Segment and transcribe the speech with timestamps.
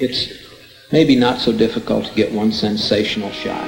[0.00, 0.32] it's
[0.92, 3.66] maybe not so difficult to get one sensational shot.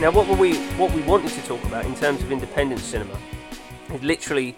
[0.00, 3.18] Now, what were we what we wanted to talk about in terms of independent cinema
[3.90, 4.54] is literally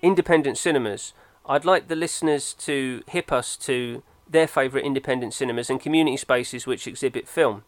[0.00, 1.12] independent cinemas.
[1.50, 6.64] I'd like the listeners to hip us to their favourite independent cinemas and community spaces
[6.64, 7.64] which exhibit film.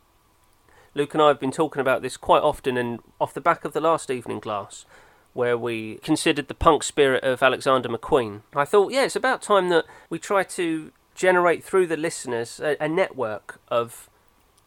[0.94, 3.72] Luke and I have been talking about this quite often, and off the back of
[3.72, 4.84] the last evening glass,
[5.32, 9.68] where we considered the punk spirit of Alexander McQueen, I thought, yeah, it's about time
[9.70, 14.08] that we try to generate through the listeners a, a network of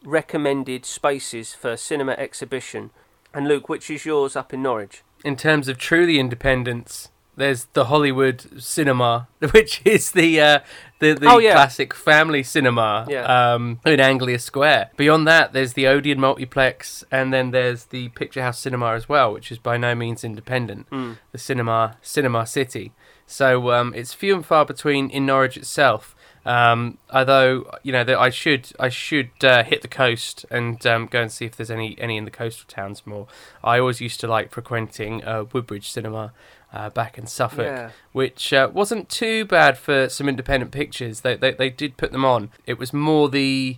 [0.03, 2.89] recommended spaces for cinema exhibition.
[3.33, 5.03] And Luke, which is yours up in Norwich?
[5.23, 10.59] In terms of truly independence, there's the Hollywood Cinema, which is the uh,
[10.99, 11.53] the, the Oh, yeah.
[11.53, 13.53] classic family cinema Yeah.
[13.53, 14.91] um, in Anglia Square.
[14.97, 19.33] Beyond that, there's the Odeon Multiplex, and then there's the Picture House Cinema as well,
[19.33, 20.89] which is by no means independent.
[20.89, 21.17] Mm.
[21.31, 22.93] The Cinema Cinema City.
[23.27, 26.15] So um, it's few and far between in Norwich itself.
[26.47, 31.07] Um, although you know that I should I should uh, hit the coast and um,
[31.07, 33.25] go and see if there's any any in the coastal towns more.
[33.63, 36.33] I always used to like frequenting uh, Woodbridge Cinema
[36.75, 37.89] uh, back in Suffolk, Yeah.
[38.11, 41.21] which uh, wasn't too bad for some independent pictures.
[41.21, 42.49] They, they they did put them on.
[42.65, 43.77] It was more the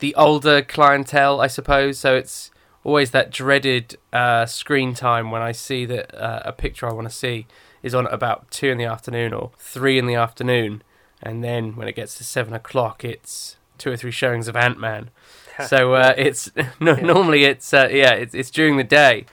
[0.00, 1.98] the older clientele, I suppose.
[1.98, 2.50] So it's
[2.82, 7.08] always that dreaded uh, screen time when I see that uh, a picture I want
[7.08, 7.46] to see
[7.82, 10.82] is on at about two in the afternoon or three in the afternoon,
[11.22, 14.78] and then when it gets to seven o'clock, it's two or three showings of Ant
[14.78, 15.10] Man.
[15.68, 19.24] so uh, it's no, normally it's uh, yeah it's, it's during the day,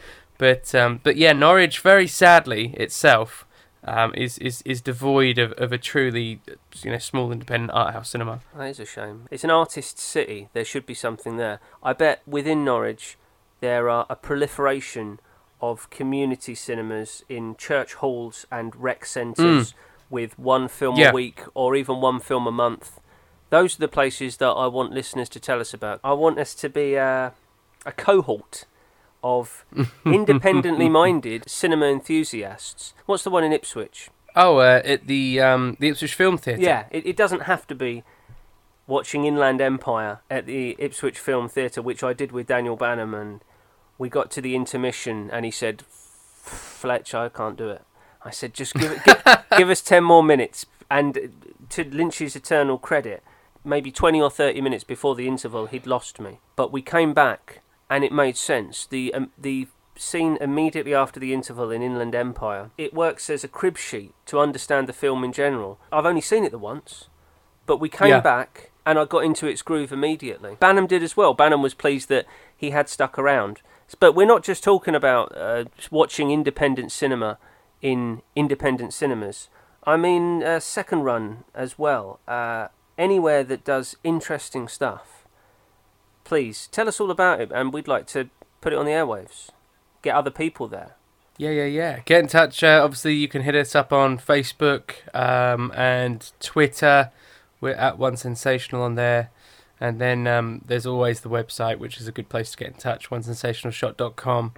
[0.42, 3.46] but um, but yeah Norwich very sadly itself
[3.84, 6.42] um, is, is is devoid of, of a truly
[6.84, 8.40] you know small independent art house cinema.
[8.58, 9.28] That is a shame.
[9.30, 10.50] It's an artist city.
[10.54, 11.60] There should be something there.
[11.84, 13.18] I bet within Norwich
[13.60, 15.20] there are a proliferation
[15.62, 19.76] of community cinemas in church halls and rec centres
[20.10, 21.12] with one film Yeah.
[21.12, 23.00] a week or even one film a month.
[23.52, 26.00] Those are the places that I want listeners to tell us about.
[26.04, 27.34] I want us to be a,
[27.86, 28.66] a cohort
[29.24, 29.66] of
[30.06, 32.94] independently minded cinema enthusiasts.
[33.06, 34.10] What's the one in Ipswich?
[34.36, 36.62] Oh, uh, at the um, the Ipswich Film Theatre.
[36.62, 38.04] Yeah, it, it doesn't have to be
[38.88, 43.42] watching Inland Empire at the Ipswich Film Theatre, which I did with Daniel Bannum, and
[43.98, 47.84] we got to the intermission, and he said, "Fletch, I can't do it."
[48.24, 49.24] I said, "Just give it, give,
[49.58, 51.34] give us ten more minutes." And
[51.70, 53.24] to Lynch's eternal credit,
[53.64, 56.40] maybe twenty or thirty minutes before the interval, he'd lost me.
[56.56, 58.88] But we came back, and it made sense.
[58.88, 63.48] The um, the scene immediately after the interval in Inland Empire, it works as a
[63.48, 65.78] crib sheet to understand the film in general.
[65.92, 67.10] I've only seen it the once,
[67.68, 68.22] but we came Yeah.
[68.22, 70.58] back and I got into its groove immediately.
[70.60, 71.36] Bannum did as well.
[71.36, 72.26] Bannum was pleased that
[72.58, 73.62] he had stuck around.
[74.00, 77.38] But we're not just talking about uh, watching independent cinema
[77.82, 79.50] in independent cinemas.
[79.84, 82.20] I mean, uh, second run as well.
[82.28, 85.21] Uh, anywhere that does interesting stuff.
[86.32, 88.30] Please tell us all about it, and we'd like to
[88.62, 89.50] put it on the airwaves.
[90.02, 90.96] Get other people there.
[91.36, 92.00] Yeah, yeah, yeah.
[92.06, 92.64] Get in touch.
[92.64, 97.12] Uh, obviously, you can hit us up on Facebook um, and Twitter.
[97.60, 99.30] We're at One Sensational on there.
[99.78, 102.76] And then um, there's always the website, which is a good place to get in
[102.76, 104.54] touch, onesensationalshot.com.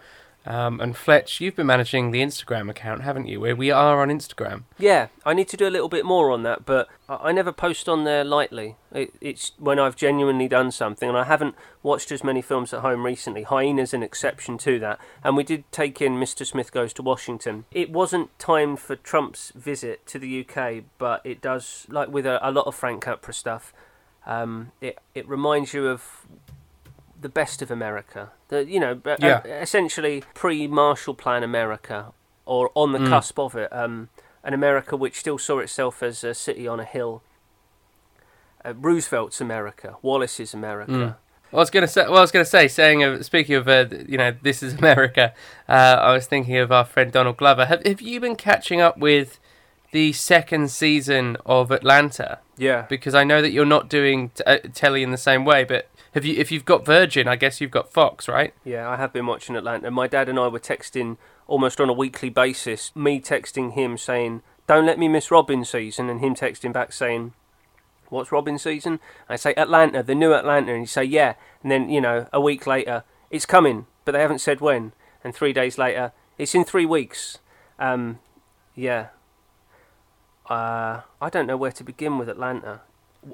[0.46, 3.40] Um, and Fletch, you've been managing the Instagram account, haven't you?
[3.40, 4.64] Where we are on Instagram.
[4.78, 7.88] Yeah, I need to do a little bit more on that, but I never post
[7.88, 8.76] on there lightly.
[8.92, 12.82] It, it's when I've genuinely done something, and I haven't watched as many films at
[12.82, 13.44] home recently.
[13.44, 16.46] Hyena's an exception to that, and we did take in Mr.
[16.46, 17.66] Smith Goes to Washington.
[17.72, 22.46] It wasn't timed for Trump's visit to the UK, but it does, like with a,
[22.48, 23.74] a lot of Frank Capra stuff,
[24.26, 26.26] um, it it reminds you of
[27.24, 28.32] the best of America.
[28.50, 32.14] The you know, uh, essentially pre-Marshall Plan America,
[32.46, 33.10] or on the Mm.
[33.10, 33.70] cusp of it.
[33.74, 34.10] Um,
[34.44, 37.22] an America which still saw itself as a city on a hill.
[38.66, 40.92] Uh, Roosevelt's America, Wallace's America.
[40.92, 41.16] Mm.
[41.52, 42.04] I was gonna say.
[42.08, 45.34] Well, I was gonna say, saying of speaking of, uh, you know, this is America.
[45.70, 47.66] Uh, I was thinking of our friend Donald Glover.
[47.66, 49.40] Have Have you been catching up with
[49.92, 52.40] the second season of Atlanta?
[52.58, 55.64] Yeah, Because I know that you're not doing t- uh, telly in the same way,
[55.64, 56.36] but have you?
[56.36, 58.54] If you've got Virgin, I guess you've got Fox, right?
[58.64, 59.92] yeah, I have been watching Atlanta.
[59.92, 61.18] My dad and I were texting
[61.48, 62.96] almost on a weekly basis.
[62.96, 67.34] Me texting him saying, "Don't let me miss Robbin' season," and him texting back saying,
[68.10, 71.90] "What's Robbin' season?" I say Atlanta, the new Atlanta, and he say, "Yeah," and then
[71.90, 74.94] you know a week later, it's coming, but they haven't said when,
[75.24, 77.40] and three days later, it's in three weeks.
[77.80, 78.20] Um,
[78.76, 79.08] yeah.
[80.50, 82.82] Uh, I don't know where to begin with Atlanta.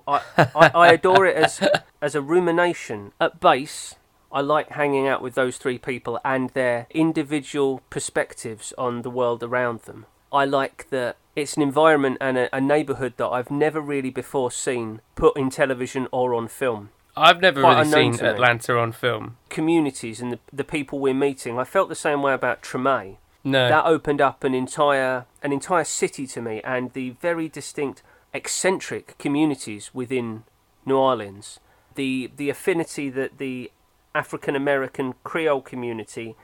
[0.07, 1.61] I, I, I adore it as
[2.01, 3.11] as a rumination.
[3.19, 3.95] At base,
[4.31, 9.43] I like hanging out with those three people and their individual perspectives on the world
[9.43, 10.05] around them.
[10.31, 14.51] I like that it's an environment and a, a neighbourhood that I've never really before
[14.51, 16.89] seen put in television or on film.
[17.17, 18.29] I've never Quite really unknown seen to me.
[18.29, 19.37] Atlanta on film.
[19.49, 21.57] Communities and the, the people we're meeting.
[21.57, 23.17] I felt the same way about Treme.
[23.41, 23.69] No.
[23.69, 28.03] that opened up an entire an entire city to me and the very distinct
[28.33, 30.43] eccentric communities within
[30.85, 31.59] New Orleans.
[31.95, 33.71] The the affinity that the
[34.15, 36.35] African American Creole community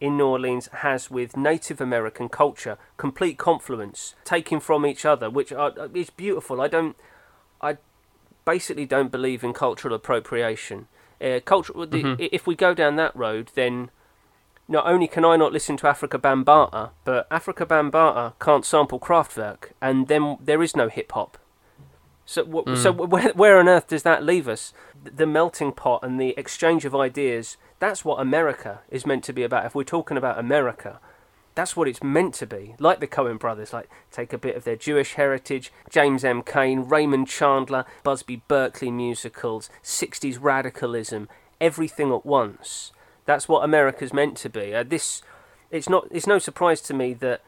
[0.00, 5.52] in New Orleans has with Native American culture complete confluence taking from each other which
[5.52, 6.60] are, is beautiful.
[6.60, 6.96] I don't
[7.60, 7.78] I
[8.44, 10.88] basically don't believe in cultural appropriation.
[11.20, 12.16] Uh, cultural Mhm.
[12.18, 13.90] the, if we go down that road then
[14.68, 19.72] not only can I not listen to Afrika Bambaataa, but Afrika Bambaataa can't sample Kraftwerk,
[19.80, 21.36] and then there is no hip hop.
[22.26, 23.08] So, w- so Mm.
[23.10, 24.72] where, where on earth does that leave us?
[25.04, 27.58] The melting pot and the exchange of ideas.
[27.80, 29.66] That's what America is meant to be about.
[29.66, 31.00] If we're talking about America,
[31.54, 32.74] that's what it's meant to be.
[32.78, 36.42] Like the Coen brothers, like take a bit of their Jewish heritage, James M.
[36.42, 41.28] Cain, Raymond Chandler, Busby Berkeley musicals, 60s radicalism,
[41.60, 42.90] everything at once.
[43.26, 44.74] That's what America's meant to be.
[44.74, 45.22] Uh, this,
[45.70, 46.06] it's not.
[46.10, 47.42] It's no surprise to me that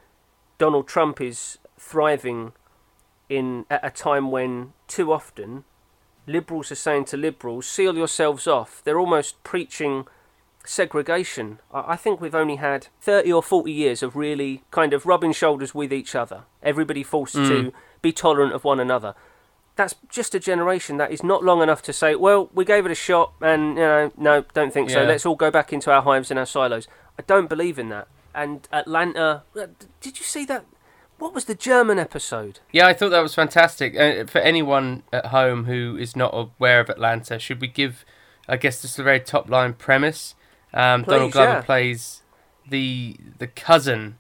[0.59, 2.53] Donald Trump is thriving
[3.29, 5.65] in at a time when too often
[6.27, 10.07] liberals are saying to liberals, "Seal yourselves off." They're almost preaching
[10.65, 11.59] segregation.
[11.73, 15.33] I I think we've only had 30 or 40 years of really kind of rubbing
[15.33, 16.45] shoulders with each other.
[16.63, 17.73] Everybody forced to
[18.03, 19.15] be tolerant of one another.
[19.77, 22.93] That's just a generation that is not long enough to say, well, we gave it
[22.93, 25.03] a shot and, you know, no, don't think so.
[25.03, 25.09] Yeah.
[25.09, 26.89] Let's all go back into our hives and our silos.
[27.19, 28.09] I don't believe in that.
[28.35, 29.67] And Atlanta, uh,
[30.01, 30.65] did you see that?
[31.19, 32.61] What was the German episode?
[32.73, 33.99] Yeah, I thought that was fantastic.
[33.99, 38.05] Uh, for anyone at home who is not aware of Atlanta, should we give,
[38.49, 40.35] I guess, this is a very top line premise?
[40.75, 41.63] Um, Donald Glover yeah.
[41.63, 42.23] plays
[42.69, 44.19] the the cousin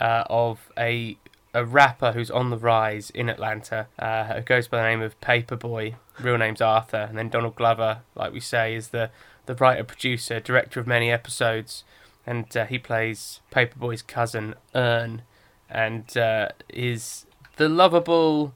[0.00, 1.16] uh, of a
[1.54, 3.86] a rapper who's on the rise in Atlanta.
[3.98, 5.96] Uh, who goes by the name of Paper Boi.
[6.20, 9.10] Real name's Arthur, and then Donald Glover, like we say, is the
[9.46, 11.84] the writer, producer, director of many episodes,
[12.26, 15.22] and uh, he plays Paper Boi's cousin Earn,
[15.68, 17.26] and uh, is
[17.56, 18.54] the lovable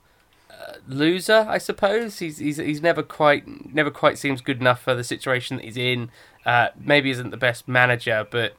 [0.50, 2.18] uh, loser, I suppose.
[2.18, 5.76] He's he's he's never quite never quite seems good enough for the situation that he's
[5.76, 6.10] in.
[6.44, 8.54] Uh, maybe isn't the best manager, but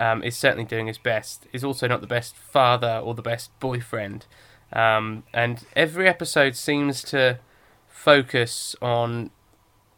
[0.00, 1.46] um, is certainly doing his best.
[1.52, 4.26] Is also not the best father or the best boyfriend.
[4.72, 7.38] Um, and every episode seems to
[7.86, 9.30] focus on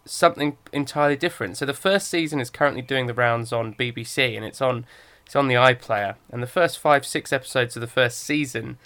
[0.04, 1.56] something entirely different.
[1.56, 4.84] So the first season is currently doing the rounds on BBC, and it's on
[5.24, 6.16] it's on the iPlayer.
[6.30, 8.78] And the first five six episodes of the first season,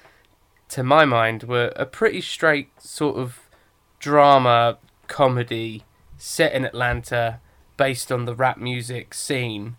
[0.69, 3.41] to my mind, were a pretty straight sort of
[3.99, 4.79] drama
[5.09, 5.85] comedy
[6.19, 7.41] set in Atlanta,
[7.77, 9.77] based on the rap music scene.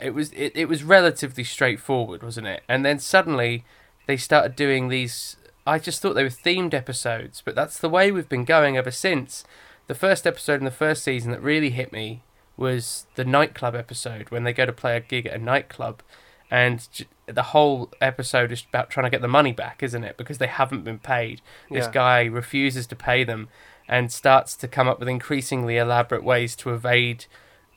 [0.00, 2.62] It was it, it was relatively straightforward, wasn't it?
[2.68, 3.64] And then suddenly
[4.06, 5.36] they started doing these.
[5.66, 8.90] I just thought they were themed episodes, but that's the way we've been going ever
[8.90, 9.44] since.
[9.86, 12.22] The first episode in the first season that really hit me
[12.56, 16.02] was the nightclub episode when they go to play a gig at a nightclub,
[16.50, 16.86] and
[17.26, 20.16] the whole episode is about trying to get the money back, isn't it?
[20.16, 21.40] Because they haven't been paid.
[21.70, 21.92] This Yeah.
[21.92, 23.48] guy refuses to pay them
[23.88, 27.26] and starts to come up with increasingly elaborate ways to evade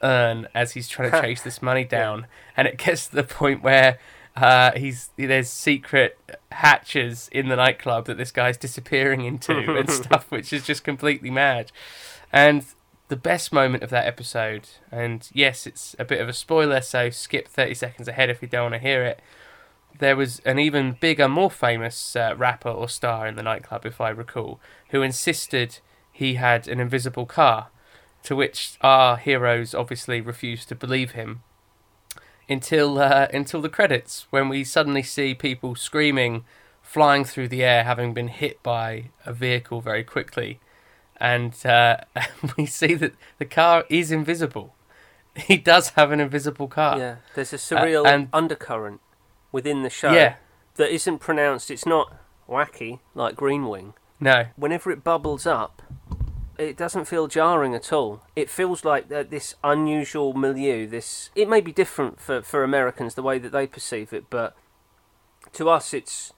[0.02, 2.28] earn as he's trying to chase this money down.
[2.56, 4.00] And it gets to the point where
[4.36, 6.18] uh, he's there's secret
[6.52, 11.32] hatches in the nightclub that this guy's disappearing into and stuff, which is just completely
[11.32, 11.72] mad.
[12.32, 12.66] And
[13.08, 17.10] the best moment of that episode, and yes, it's a bit of a spoiler, so
[17.10, 19.22] skip 30 seconds ahead if you don't want to hear it.
[19.98, 24.00] There was an even bigger, more famous uh, rapper or star in the nightclub, if
[24.00, 25.80] I recall, who insisted
[26.12, 27.70] he had an invisible car,
[28.28, 31.42] to which our heroes obviously refuse to believe him
[32.50, 36.44] until uh, until the credits, when we suddenly see people screaming,
[36.82, 40.60] flying through the air, having been hit by a vehicle very quickly,
[41.18, 41.98] and uh,
[42.58, 44.74] we see that the car is invisible.
[45.36, 46.98] He does have an invisible car.
[46.98, 49.00] Yeah, there's a surreal Uh, and- undercurrent
[49.52, 50.36] within the show Yeah.
[50.76, 51.70] that isn't pronounced.
[51.72, 52.14] It's not
[52.50, 53.94] wacky like Green Wing.
[54.20, 54.48] No.
[54.56, 55.82] Whenever it bubbles up,
[56.58, 58.22] it doesn't feel jarring at all.
[58.36, 60.88] It feels like uh, this unusual milieu.
[60.88, 64.56] This it may be different for for Americans the way that they perceive it, but
[65.54, 66.34] to us it's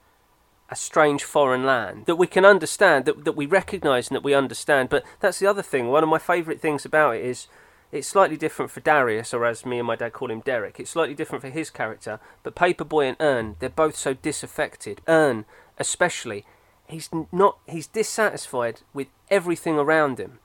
[0.68, 4.34] a strange foreign land that we can understand, that that we recognise and that we
[4.34, 4.88] understand.
[4.88, 5.88] But that's the other thing.
[5.88, 7.48] One of my favourite things about it is
[7.92, 10.78] it's slightly different for Darius, or as me and my dad call him, Derek.
[10.78, 12.20] It's slightly different for his character.
[12.44, 15.00] But Paper Boi and Earn, they're both so disaffected.
[15.08, 15.44] Earn,
[15.76, 16.46] especially,
[16.90, 20.38] he's not he's dissatisfied with everything around him.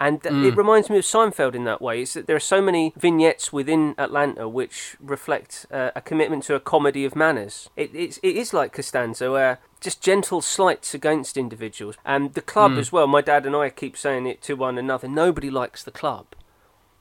[0.00, 0.44] And Mm.
[0.48, 2.02] it reminds me of Seinfeld in that way.
[2.02, 6.56] Is that there are so many vignettes within Atlanta which reflect uh, a commitment to
[6.56, 7.70] a comedy of manners.
[7.76, 11.94] It, it's, it is like Costanza, where just gentle slights against individuals.
[12.04, 12.78] And the club Mm.
[12.78, 13.06] as well.
[13.06, 15.06] My dad and I keep saying it to one another.
[15.06, 16.26] Nobody likes the club.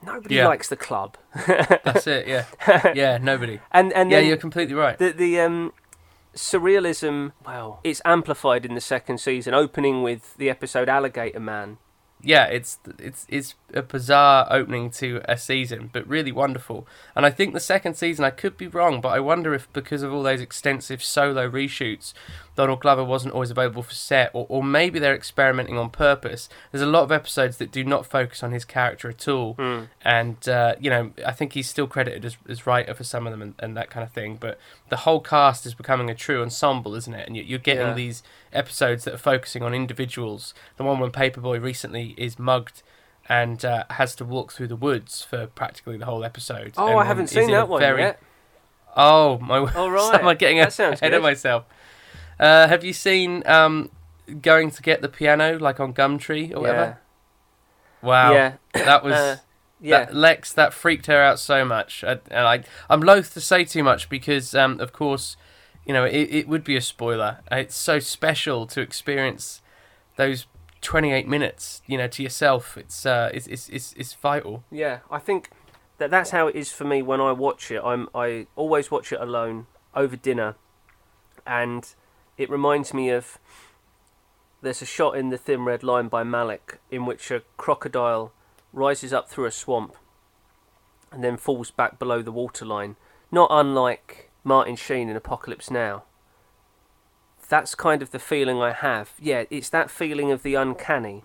[0.03, 0.47] Nobody Yeah.
[0.47, 1.17] likes the club.
[1.47, 2.27] That's it.
[2.27, 2.45] Yeah,
[2.93, 3.17] yeah.
[3.21, 3.59] Nobody.
[3.71, 4.97] and and yeah, you're completely right.
[4.99, 5.73] the the um
[6.35, 11.77] surrealism well it's amplified in the second season opening with the episode alligator man
[12.23, 16.85] yeah, it's it's it's a bizarre opening to a season, but really wonderful.
[17.15, 20.03] And I think the second season, I could be wrong, but I wonder if because
[20.03, 22.13] of all those extensive solo reshoots,
[22.55, 26.49] Donald Glover wasn't always available for set, or, or maybe they're experimenting on purpose.
[26.71, 29.83] There's a lot of episodes that do not focus on his character at all, Hmm.
[30.03, 33.31] and uh, you know I think he's still credited as, as writer for some of
[33.31, 34.35] them and, and that kind of thing.
[34.35, 34.59] But
[34.89, 37.25] the whole cast is becoming a true ensemble, isn't it?
[37.27, 37.93] And you, you're getting Yeah.
[37.93, 40.53] these episodes that are focusing on individuals.
[40.77, 42.83] The one when Paper Boi recently is mugged
[43.29, 46.73] and uh, has to walk through the woods for practically the whole episode.
[46.77, 48.21] oh and- i haven't seen that one very- yet
[48.95, 49.57] Oh my!
[49.75, 50.19] All right.
[50.19, 51.17] Am I getting That sounds ahead good.
[51.17, 51.63] of myself?
[52.37, 53.89] Uh, have you seen um,
[54.41, 56.97] going to get the piano like on Gumtree or whatever?
[58.01, 59.37] Wow, yeah that was uh,
[59.79, 60.51] yeah that Lex.
[60.53, 64.09] That freaked her out so much, I, and I I'm loath to say too much
[64.09, 65.37] because um, of course,
[65.85, 67.39] you know it, it would be a spoiler.
[67.51, 69.61] It's so special to experience
[70.15, 70.45] those
[70.81, 72.77] 28 minutes, you know, to yourself.
[72.77, 74.63] It's uh, it's it's it's, it's vital.
[74.71, 75.49] yeah i think
[75.99, 79.11] that that's how it is for me when i watch it i'm i always watch
[79.13, 80.55] it alone over dinner
[81.45, 81.93] and
[82.39, 83.37] it reminds me of
[84.63, 88.33] there's a shot in the thin red line by malick in which a crocodile
[88.73, 89.95] rises up through a swamp
[91.11, 92.95] and then falls back below the waterline
[93.31, 96.03] not unlike martin sheen in apocalypse now
[97.49, 101.23] that's kind of the feeling i have yeah it's that feeling of the uncanny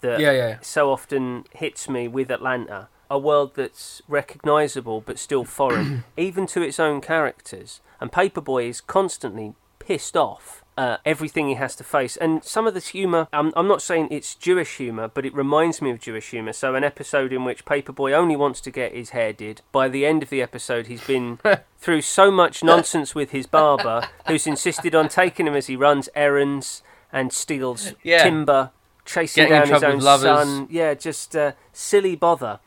[0.00, 0.58] that Yeah, yeah.
[0.60, 2.88] so often hits me with Atlanta.
[3.08, 7.80] A world that's recognisable but still foreign, even to its own characters.
[8.00, 12.16] And Paper Boi is constantly pissed off at everything he has to face.
[12.16, 15.80] And some of this humour, I'm, I'm not saying it's Jewish humour, but it reminds
[15.80, 16.52] me of Jewish humour.
[16.52, 19.62] So, an episode in which Paper Boi only wants to get his hair did.
[19.72, 21.38] By the end of the episode, he's been
[21.78, 26.08] through so much nonsense with his barber, who's insisted on taking him as he runs
[26.14, 28.22] errands and steals Yeah.
[28.24, 28.70] timber
[29.04, 30.66] chasing Getting down his own son.
[30.70, 32.58] Yeah, just uh, silly bother.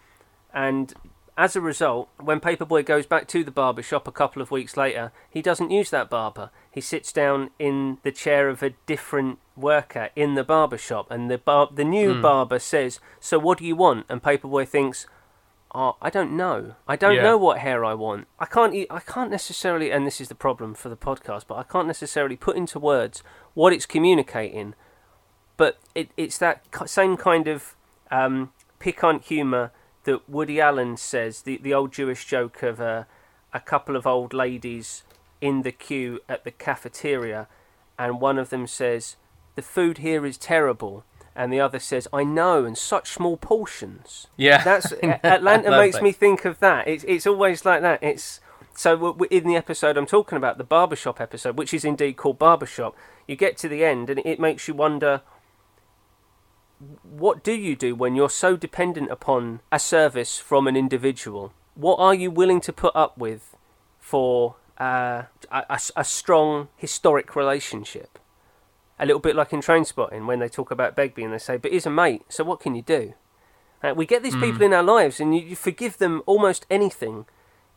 [0.54, 0.94] And
[1.40, 4.52] as a result, when Paper Boi goes back to the barber shop a couple of
[4.52, 6.52] weeks later, he doesn't use that barber.
[6.70, 11.32] He sits down in the chair of a different worker in the barber shop, and
[11.32, 12.22] the bar- the new Hmm.
[12.22, 15.08] barber says, "So what do you want?" And Paper Boi thinks.
[15.74, 16.74] Oh, I don't know.
[16.88, 17.22] I don't Yeah.
[17.22, 18.28] know what hair I want.
[18.40, 18.74] I can't.
[18.74, 21.44] e- I can't necessarily, and this is the problem for the podcast.
[21.48, 23.22] But I can't necessarily put into words
[23.54, 24.74] what it's communicating
[25.58, 27.76] but it, it's that same kind of
[28.10, 29.72] um, piquant humour
[30.10, 33.04] that Woody Allen says, the, the old Jewish joke of uh,
[33.54, 35.04] a couple of old ladies
[35.40, 37.48] in the queue at the cafeteria,
[38.00, 39.18] and one of them says,
[39.56, 41.04] The food here is terrible.
[41.36, 44.28] And the other says, I know, and such small portions.
[44.36, 46.04] Yeah, That's Atlanta makes that.
[46.04, 46.88] me think of that.
[46.88, 48.02] It's it's always like that.
[48.02, 48.42] It's
[48.74, 52.96] so in the episode I'm talking about, the barbershop episode, which is indeed called barbershop.
[53.28, 55.22] You get to the end, and it makes you wonder.
[57.04, 61.54] What do you do when you're so dependent upon a service from an individual?
[61.76, 63.56] What are you willing to put up with
[64.00, 68.18] for uh, a, a strong historic relationship?
[68.98, 71.72] A little bit like in Trainspotting when they talk about Begbie and they say, "But
[71.72, 73.14] he's a mate, so what can you do?"
[73.82, 77.26] Uh, we get these people in our lives, and you, you forgive them almost anything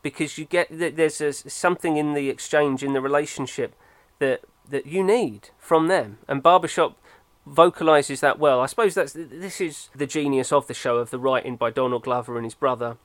[0.03, 3.75] because you get that there's a, something in the exchange in the relationship
[4.19, 6.19] that that you need from them.
[6.29, 6.99] And Barbershop
[7.47, 8.61] vocalizes that well.
[8.61, 12.05] I suppose that's this is the genius of the show of the writing by Donald
[12.05, 12.97] Glover and his brother,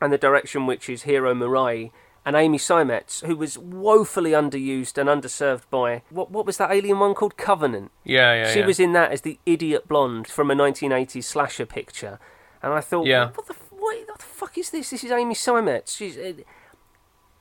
[0.00, 1.90] and the direction which is Hiro Murai
[2.24, 6.98] and Amy Seimetz, who was woefully underused and underserved by what what was that alien
[6.98, 7.90] one called Covenant?
[8.04, 8.52] yeah, yeah.
[8.52, 8.66] she yeah.
[8.66, 12.18] was in that as the idiot blonde from a 1980s slasher picture,
[12.62, 13.30] and I thought, Yeah.
[13.34, 14.90] what the f- what, what the fuck is this?
[14.90, 15.96] This is Amy Seimetz.
[15.96, 16.44] She's an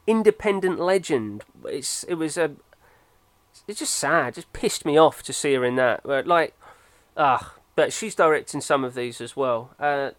[0.07, 1.43] independent legend.
[1.65, 2.51] It's it was a
[3.71, 4.35] it's just sad.
[4.35, 6.01] Just pissed me off to see her in that.
[6.03, 6.53] But like,
[7.15, 9.73] ah, but she's directing some of these as well.
[9.79, 10.11] Uh,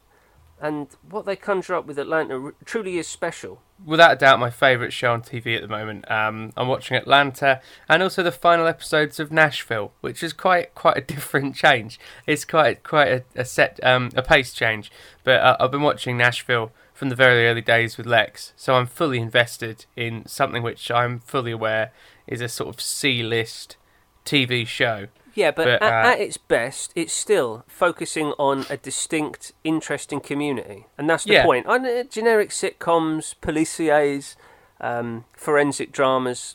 [0.59, 3.61] and what they conjure up with Atlanta truly is special.
[3.85, 6.11] without a doubt my favourite show on TV at the moment.
[6.11, 10.97] Um, I'm watching Atlanta and also the final episodes of Nashville, which is quite quite
[10.97, 12.01] a different change.
[12.27, 14.91] It's quite quite a, a set um, a pace change.
[15.25, 18.87] But uh, I've been watching Nashville from the very early days with Lex, so I'm
[18.87, 21.91] fully invested in something which I'm fully aware
[22.27, 23.77] is a sort of C-list
[24.25, 25.09] TV show.
[25.35, 30.21] Yeah, but, But, at, uh, at its best, it's still focusing on a distinct, interesting
[30.21, 31.45] community, and that's the Yeah.
[31.45, 31.67] point.
[31.69, 34.37] I know generic sitcoms, policiers,
[34.81, 36.55] um, forensic dramas.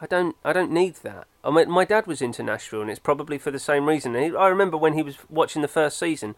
[0.00, 1.26] I don't, I don't need that.
[1.44, 4.14] I mean, my dad was into Nashville, and it's probably for the same reason.
[4.16, 6.36] I remember when he was watching the first season.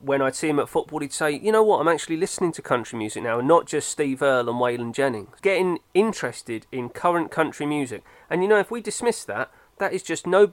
[0.00, 1.80] When I'd see him at football, he'd say, "You know what?
[1.80, 5.34] I'm actually listening to country music now, and not just Steve Earle and Waylon Jennings.
[5.40, 10.02] Getting interested in current country music, and you know, if we dismiss that, that is
[10.02, 10.52] just no.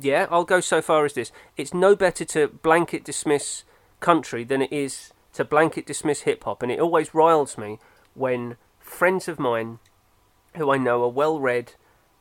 [0.00, 3.64] Yeah, I'll go so far as this: it's no better to blanket dismiss
[4.00, 7.78] country than it is to blanket dismiss hip hop, and it always riles me
[8.14, 9.78] when friends of mine,
[10.56, 11.74] who I know are well read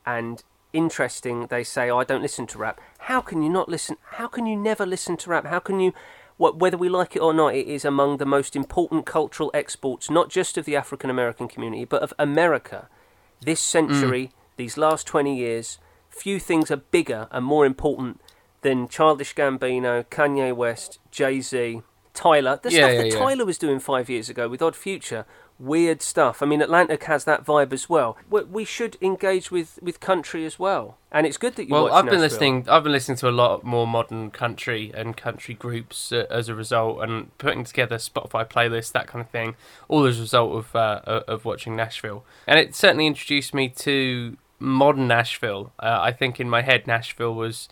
[0.05, 3.97] and interesting, they say, oh, "I don't listen to rap." How can you not listen?
[4.11, 5.45] How can you never listen to rap?
[5.45, 5.93] How can you?
[6.37, 10.09] Wh- Whether we like it or not, it is among the most important cultural exports,
[10.09, 12.89] not just of the African American community, but of America.
[13.41, 14.31] This century, mm.
[14.57, 18.21] these last 20 years, few things are bigger and more important
[18.61, 21.81] than Childish Gambino, Kanye West, Jay Z,
[22.13, 22.59] Tyler.
[22.61, 23.17] The Yeah, stuff yeah, that yeah.
[23.17, 25.25] Tyler was doing five years ago with Odd Future,
[25.59, 26.41] weird stuff.
[26.41, 28.17] I mean, Atlanta has that vibe as well.
[28.29, 31.73] We, we should engage with, with country as well, and it's good that you.
[31.73, 32.21] Well, I've been Nashville.
[32.21, 32.69] listening.
[32.69, 36.55] I've been listening to a lot more modern country and country groups uh, as a
[36.55, 39.55] result, and putting together Spotify playlists, that kind of thing.
[39.87, 44.37] All as a result of uh, of watching Nashville, and it certainly introduced me to
[44.59, 45.71] modern Nashville.
[45.79, 47.69] Uh, I think in my head, Nashville was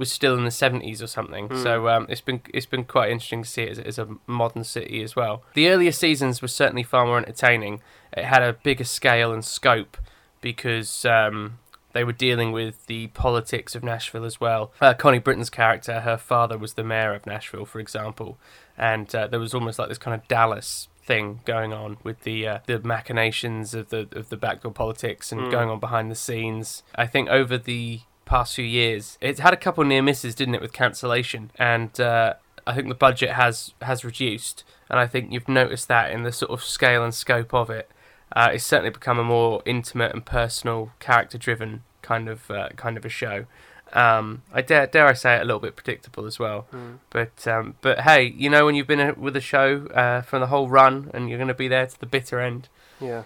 [0.00, 1.46] was still in the seventies or something.
[1.46, 1.62] Hmm.
[1.62, 4.64] So um, it's been it's been quite interesting to see it as, as a modern
[4.64, 5.44] city as well.
[5.54, 7.80] The earlier seasons were certainly far more entertaining.
[8.16, 9.96] It had a bigger scale and scope
[10.40, 11.58] because um,
[11.92, 14.72] they were dealing with the politics of Nashville as well.
[14.80, 18.38] Uh, Connie Britton's character, her father was the mayor of Nashville, for example,
[18.78, 22.46] and uh, there was almost like this kind of Dallas thing going on with the
[22.46, 25.50] uh, the machinations of the of the backdoor politics and Mm.
[25.50, 26.82] going on behind the scenes.
[26.94, 28.00] I think over the
[28.30, 32.34] past few years, it's had a couple near misses, didn't it, with cancellation, and uh,
[32.66, 36.32] I think the budget has has reduced, and I think you've noticed that in the
[36.32, 37.90] sort of scale and scope of it.
[38.32, 43.04] Uh, it's certainly become a more intimate and personal, character-driven kind of uh, kind of
[43.04, 43.46] a show.
[43.92, 46.68] Um, I dare dare I say it a little bit predictable as well.
[46.72, 46.98] Mm.
[47.10, 50.38] But um, but hey, you know when you've been uh, with a show uh, for
[50.38, 52.68] the whole run and you're going to be there to the bitter end.
[53.00, 53.24] Yeah,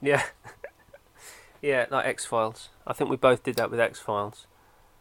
[0.00, 0.22] yeah,
[1.66, 1.86] yeah.
[1.90, 2.68] Like X Files.
[2.86, 4.46] I think we both did that with X Files.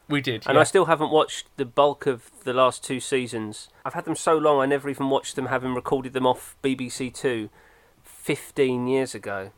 [0.08, 0.46] We did.
[0.46, 0.62] And yeah.
[0.62, 3.70] I still haven't watched the bulk of the last two seasons.
[3.84, 7.14] I've had them so long, I never even watched them, having recorded them off BBC
[7.14, 7.50] Two
[8.04, 9.52] 15 years ago.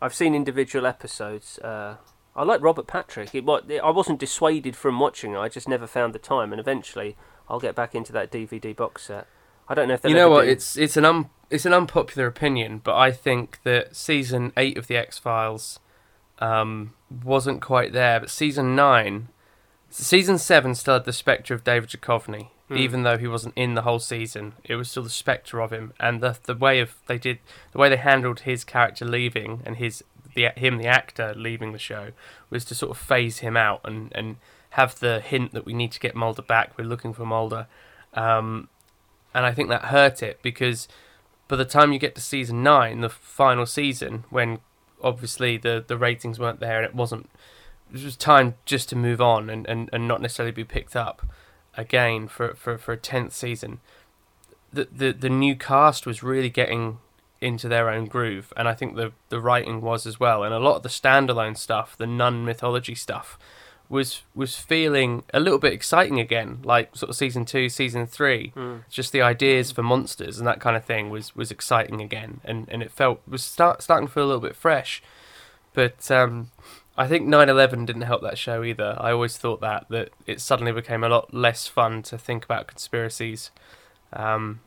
[0.00, 1.58] I've seen individual episodes.
[1.58, 1.96] Uh,
[2.34, 3.34] I like Robert Patrick.
[3.34, 7.16] It, I wasn't dissuaded from watching it, I just never found the time, and eventually
[7.48, 9.26] I'll get back into that DVD box set.
[9.68, 10.42] I don't know if you know what?
[10.42, 14.76] do- It's it's an un, it's an unpopular opinion, but I think that season eight
[14.76, 15.78] of the X Files
[16.38, 18.20] um, wasn't quite there.
[18.20, 19.28] But season nine,
[19.90, 22.76] season seven still had the spectre of David Duchovny, Hmm.
[22.76, 24.54] even though he wasn't in the whole season.
[24.64, 27.38] It was still the spectre of him, and the the way of they did
[27.72, 30.02] the way they handled his character leaving and his
[30.34, 32.12] the him the actor leaving the show
[32.48, 34.36] was to sort of phase him out and and
[34.70, 36.78] have the hint that we need to get Mulder back.
[36.78, 37.66] We're looking for Mulder.
[38.14, 38.68] Um,
[39.34, 40.88] and I think that hurt it because
[41.48, 44.60] by the time you get to season nine, the final season, when
[45.02, 47.28] obviously the, the ratings weren't there and it wasn't,
[47.92, 51.26] it was time just to move on and, and, and not necessarily be picked up
[51.76, 53.80] again for, for, for a tenth season.
[54.72, 56.98] The, the the new cast was really getting
[57.40, 60.58] into their own groove, and I think the the writing was as well, and a
[60.58, 63.38] lot of the standalone stuff, the nun mythology stuff,
[63.92, 68.50] was was feeling a little bit exciting again, like sort of season two, season three.
[68.56, 68.84] Mm.
[68.88, 72.66] Just the ideas for monsters and that kind of thing was was exciting again, and
[72.70, 75.02] and it felt was start, starting to feel a little bit fresh.
[75.74, 76.50] But um,
[76.96, 78.96] I think 9/11 didn't help that show either.
[78.98, 82.66] I always thought that that it suddenly became a lot less fun to think about
[82.66, 83.50] conspiracies
[84.14, 84.60] um,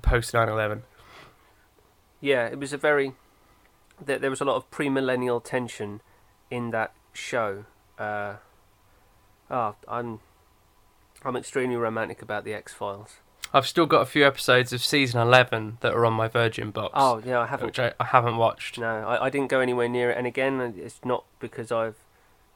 [0.00, 0.80] post 9/11.
[2.22, 3.12] Yeah, it was a very.
[4.02, 6.00] There, there was a lot of pre-millennial tension
[6.50, 7.66] in that show.
[7.98, 8.36] Uh,
[9.50, 10.20] oh, I'm.
[11.24, 13.16] I'm extremely romantic about the X Files.
[13.52, 16.92] I've still got a few episodes of season 11 that are on my Virgin box,
[16.94, 17.66] Oh yeah, I haven't.
[17.66, 18.78] which I, I haven't watched.
[18.78, 20.18] No, I, I didn't go anywhere near it.
[20.18, 21.96] And again, uh, it's not because I've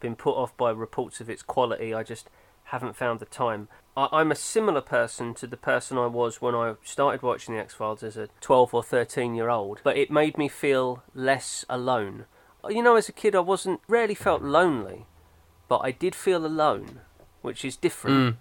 [0.01, 1.95] been put off by reports of its quality.
[1.95, 2.29] I just
[2.65, 3.69] haven't found the time.
[3.97, 7.61] I, I'm a similar person to the person I was when I started watching the
[7.61, 11.65] X Files as a 12 or 13 year old, but it made me feel less
[11.69, 12.27] alone.
[12.63, 15.07] Uh, you know, as a kid, I wasn't rarely felt lonely,
[15.71, 17.01] but I did feel alone,
[17.43, 18.37] which is different Mm.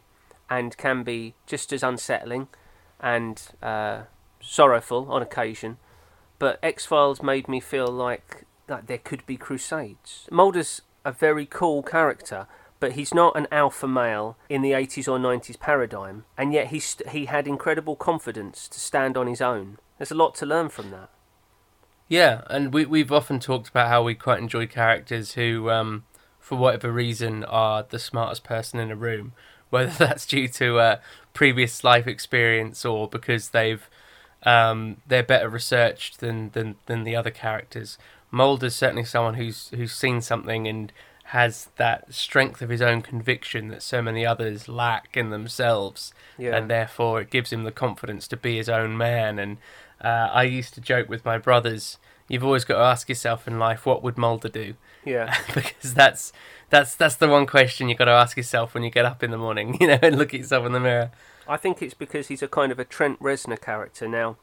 [0.50, 2.48] and can be just as unsettling
[3.00, 3.98] and uh,
[4.42, 5.78] sorrowful on occasion.
[6.40, 10.28] But X Files made me feel like that there could be crusades.
[10.32, 12.48] Mulder's a very cool character,
[12.80, 16.80] but he's not an alpha male in the 80s or 90s paradigm, and yet he,
[16.80, 19.78] st- he had incredible confidence to stand on his own.
[19.98, 21.10] There's a lot to learn from that.
[22.08, 26.06] Yeah, and we we've often talked about how we quite enjoy characters who, um,
[26.50, 29.34] for whatever reason, are the smartest person in a room,
[29.70, 31.00] whether that's due to uh,
[31.36, 33.88] previous life experience or because they've
[34.44, 38.00] um, they're better researched than, than than the other characters.
[38.32, 40.92] Mulder's certainly someone who's who's seen something and
[41.26, 46.56] has that strength of his own conviction that so many others lack in themselves, Yeah.
[46.56, 49.38] and therefore it gives him the confidence to be his own man.
[49.38, 49.58] And
[50.02, 53.60] uh, I used to joke with my brothers, "You've always got to ask yourself in
[53.60, 55.36] life, what would Mulder do?" Yeah.
[55.54, 56.32] because that's
[56.70, 59.32] that's that's the one question you've got to ask yourself when you get up in
[59.32, 61.12] the morning, you know, and look at yourself in the mirror.
[61.48, 64.08] I think it's because he's a kind of a Trent Reznor character.
[64.08, 64.38] Now,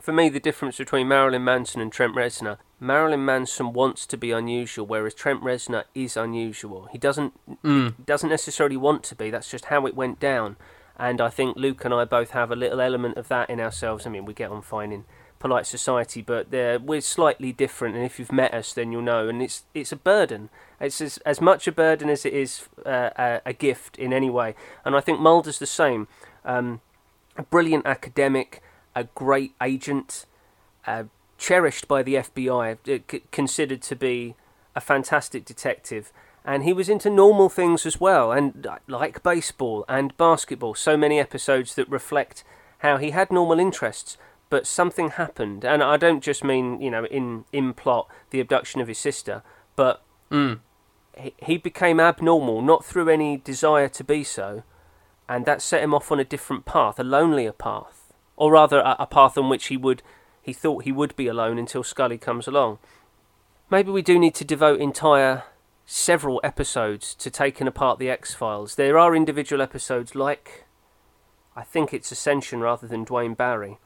[0.00, 4.30] for me, the difference between Marilyn Manson and Trent Reznor, Marilyn Manson wants to be
[4.30, 6.88] unusual, whereas Trent Reznor is unusual.
[6.92, 8.06] He doesn't Mm.
[8.06, 9.30] doesn't necessarily want to be.
[9.30, 10.56] That's just how it went down.
[10.96, 14.06] And I think Luke and I both have a little element of that in ourselves.
[14.06, 15.04] I mean, we get on fine in
[15.38, 17.96] polite society, but we're slightly different.
[17.96, 19.28] And if you've met us, then you'll know.
[19.28, 20.50] And it's it's a burden.
[20.80, 24.30] It's as, as much a burden as it is uh, a, a gift in any
[24.30, 24.54] way.
[24.84, 26.06] And I think Mulder's the same.
[26.44, 26.80] Um,
[27.36, 28.62] a brilliant academic,
[28.94, 30.26] a great agent,
[30.86, 31.04] uh,
[31.36, 34.34] cherished by the FBI, uh, c- considered to be
[34.74, 36.12] a fantastic detective.
[36.44, 40.74] And he was into normal things as well, and uh, like baseball and basketball.
[40.74, 42.44] So many episodes that reflect
[42.78, 44.16] how he had normal interests,
[44.50, 45.64] but something happened.
[45.64, 49.42] And I don't just mean, you know, in, in plot, the abduction of his sister,
[49.76, 50.60] but Mm.
[51.16, 54.62] he, he became abnormal, not through any desire to be so,
[55.28, 58.96] and that set him off on a different path, a lonelier path, or rather, a,
[58.98, 60.02] a path on which he would,
[60.42, 62.78] he thought he would be alone until Scully comes along.
[63.70, 65.44] Maybe we do need to devote entire
[65.86, 68.74] several episodes to taking apart the X Files.
[68.74, 70.66] There are individual episodes like,
[71.56, 73.78] I think it's Ascension rather than Duane Barry,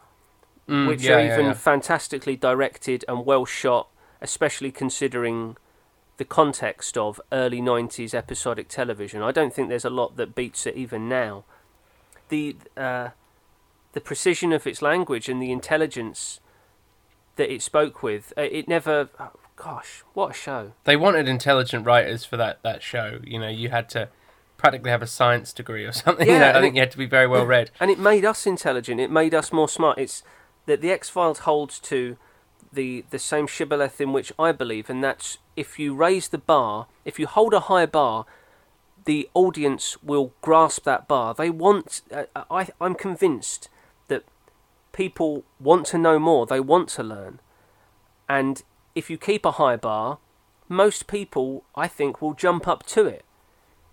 [0.69, 1.53] Mm, which yeah, are even yeah.
[1.55, 3.89] fantastically directed and well shot,
[4.21, 5.57] especially considering
[6.19, 9.23] the context of early 90s episodic television.
[9.23, 11.45] I don't think there's a lot that beats it even now.
[12.29, 13.09] The uh,
[13.93, 16.39] the precision of its language and the intelligence
[17.37, 19.09] that it spoke with, uh, it never.
[19.19, 20.73] Oh, gosh, what a show!
[20.85, 23.19] They wanted intelligent writers for that, that show.
[23.25, 24.09] You know, you had to
[24.57, 26.27] practically have a science degree or something.
[26.27, 27.71] you Yeah, know, I think it- you had to be very well read.
[27.81, 29.01] and it made us intelligent.
[29.01, 29.99] It made us more smart.
[29.99, 30.23] It's
[30.67, 32.17] that the X Files holds to
[32.73, 36.87] the the same shibboleth in which I believe, and that's if you raise the bar,
[37.05, 38.25] if you hold a high bar,
[39.05, 41.35] the audience will grasp that bar.
[41.35, 42.03] They want.
[42.13, 43.69] Uh, I I'm convinced
[44.09, 44.25] that
[44.93, 46.47] people want to know more.
[46.47, 47.41] They want to learn,
[48.29, 48.63] and
[48.95, 50.19] if you keep a high bar,
[50.69, 53.25] most people I think will jump up to it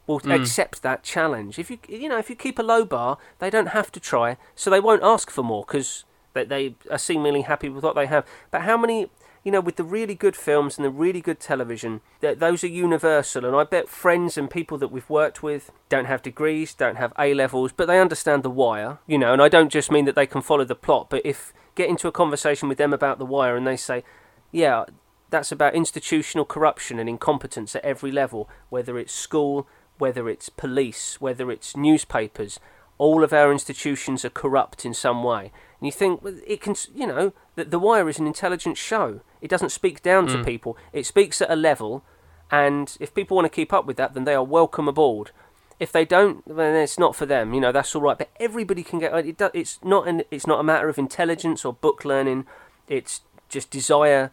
[0.08, 0.32] will Mm.
[0.32, 1.60] accept that challenge.
[1.60, 4.38] If you you know if you keep a low bar, they don't have to try,
[4.56, 8.08] so they won't ask for more because they, they are seemingly happy with what they
[8.08, 8.26] have.
[8.52, 9.10] But how many?
[9.42, 12.68] You know, with the really good films and the really good television, th- those are
[12.68, 13.46] universal.
[13.46, 17.13] And I bet friends and people that we've worked with don't have degrees, don't have
[17.18, 19.00] A levels, but they understand The Wire.
[19.08, 21.54] You know, and I don't just mean that they can follow the plot, but if
[21.76, 24.04] get into a conversation with them about The Wire and they say,
[24.52, 24.84] yeah,
[25.30, 31.22] that's about institutional corruption and incompetence at every level, whether it's school, whether it's police,
[31.22, 32.60] whether it's newspapers.
[32.98, 35.52] All of our institutions are corrupt in some way.
[35.80, 39.22] And you think well, it can, you know, that The Wire is an intelligent show.
[39.42, 40.78] It doesn't speak down to people.
[40.92, 42.04] It speaks at a level,
[42.52, 45.32] and if people want to keep up with that, then they are welcome aboard.
[45.80, 47.54] If they don't, then it's not for them.
[47.54, 48.18] You know, that's all right.
[48.18, 49.13] But everybody can get.
[49.13, 50.08] It, it's not.
[50.08, 52.46] An, it's not a matter of intelligence or book learning.
[52.89, 54.32] It's just desire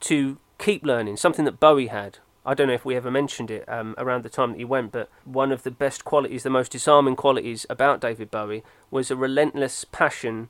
[0.00, 1.16] to keep learning.
[1.16, 2.18] Something that Bowie had.
[2.44, 4.90] I don't know if we ever mentioned it um, around the time that he went,
[4.90, 9.16] but one of the best qualities, the most disarming qualities about David Bowie was a
[9.16, 10.48] relentless passion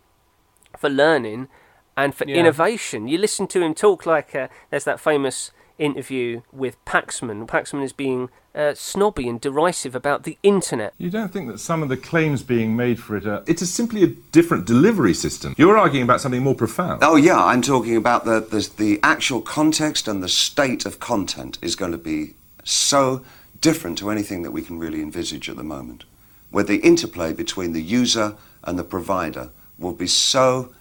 [0.76, 1.48] for learning
[1.96, 2.36] and for Yeah.
[2.36, 3.08] innovation.
[3.08, 7.46] You listen to him talk like uh, there's that famous interview with Paxman.
[7.46, 10.92] Paxman is being uh, snobby and derisive about the internet.
[10.98, 13.44] You don't think that some of the claims being made for it are.
[13.46, 15.54] It is simply a different delivery system.
[15.56, 17.02] You're arguing about something more profound.
[17.04, 21.58] Oh yeah, I'm talking about the, the the actual context and the state of content
[21.62, 23.22] is going to be so
[23.60, 26.04] different to anything that we can really envisage at the moment,
[26.50, 30.74] where the interplay between the user and the provider will be so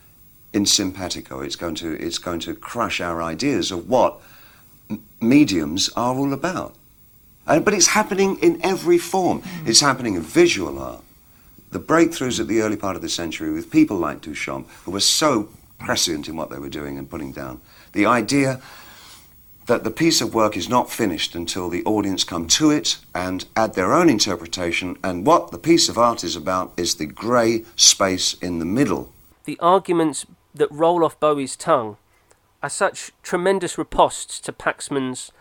[0.53, 1.41] in simpatico.
[1.41, 4.19] It's going to it's going to crush our ideas of what
[4.89, 6.75] m- mediums are all about.
[7.45, 9.41] Uh, but it's happening in every form.
[9.65, 11.03] It's happening in visual art
[11.71, 14.99] the breakthroughs at the early part of the century with people like Duchamp, who were
[14.99, 17.61] so prescient in what they were doing and putting down.
[17.93, 18.61] The idea
[19.67, 23.45] that the piece of work is not finished until the audience come to it and
[23.55, 24.97] add their own interpretation.
[25.03, 29.13] And what the piece of art is about is the grey space in the middle.
[29.43, 30.25] The arguments
[30.55, 31.97] that roll off Bowie's tongue
[32.63, 35.31] are such tremendous ripostes to Paxman's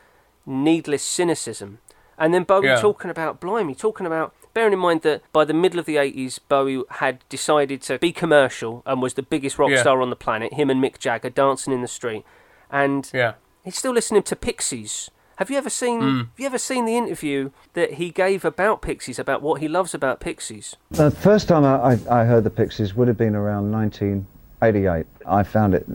[0.44, 1.78] needless cynicism.
[2.18, 2.80] And then Bowie Yeah.
[2.80, 6.38] talking about, blimey, talking about, bearing in mind that by the middle of the 80s,
[6.38, 9.80] Bowie had decided to be commercial and was the biggest rock Yeah.
[9.82, 12.24] star on the planet, him and Mick Jagger dancing in the street.
[12.70, 13.34] And Yeah.
[13.66, 15.10] He's still listening to Pixies.
[15.36, 19.18] Have you ever seen Have you ever seen the interview that he gave about Pixies,
[19.18, 20.76] about what he loves about Pixies?
[20.92, 25.04] The first time I, I, I heard the Pixies would have been around 1988.
[25.26, 25.86] I found it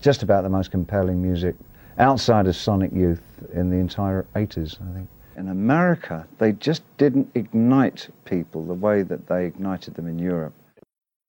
[0.00, 1.54] just about the most compelling music
[1.98, 5.08] outside of Sonic Youth in the entire 80s, I think.
[5.36, 10.54] In America, they just didn't ignite people the way that they ignited them in Europe.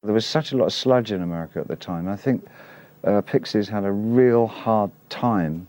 [0.04, 2.08] There was such a lot of sludge in America at the time.
[2.08, 2.48] I think
[3.04, 5.68] uh, Pixies had a real hard time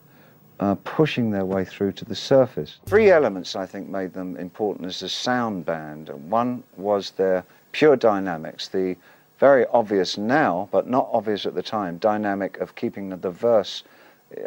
[0.60, 2.78] uh, pushing their way through to the surface.
[2.86, 6.08] Three elements, I think, made them important as a sound band.
[6.30, 8.96] One was their pure dynamics, the
[9.38, 13.82] very obvious now, but not obvious at the time, dynamic of keeping the verse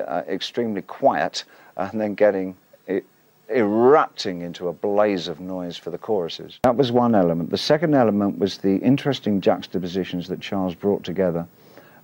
[0.07, 1.43] uh, extremely quiet
[1.77, 2.55] and then getting
[2.87, 3.05] it
[3.49, 6.59] erupting into a blaze of noise for the choruses.
[6.63, 7.49] That was one element.
[7.49, 11.45] The second element was the interesting juxtapositions that Charles brought together.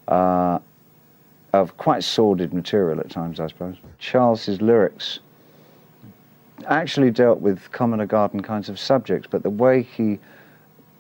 [0.08, 0.60] Uh,
[1.54, 3.76] of quite sordid material at times, I suppose.
[4.00, 5.20] Charles's lyrics
[6.68, 10.20] actually dealt with commoner garden kinds of subjects, but the way he,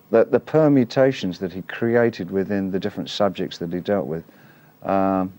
[0.09, 4.23] the, the permutations that he created within the different subjects that he dealt with,
[4.83, 5.31] um,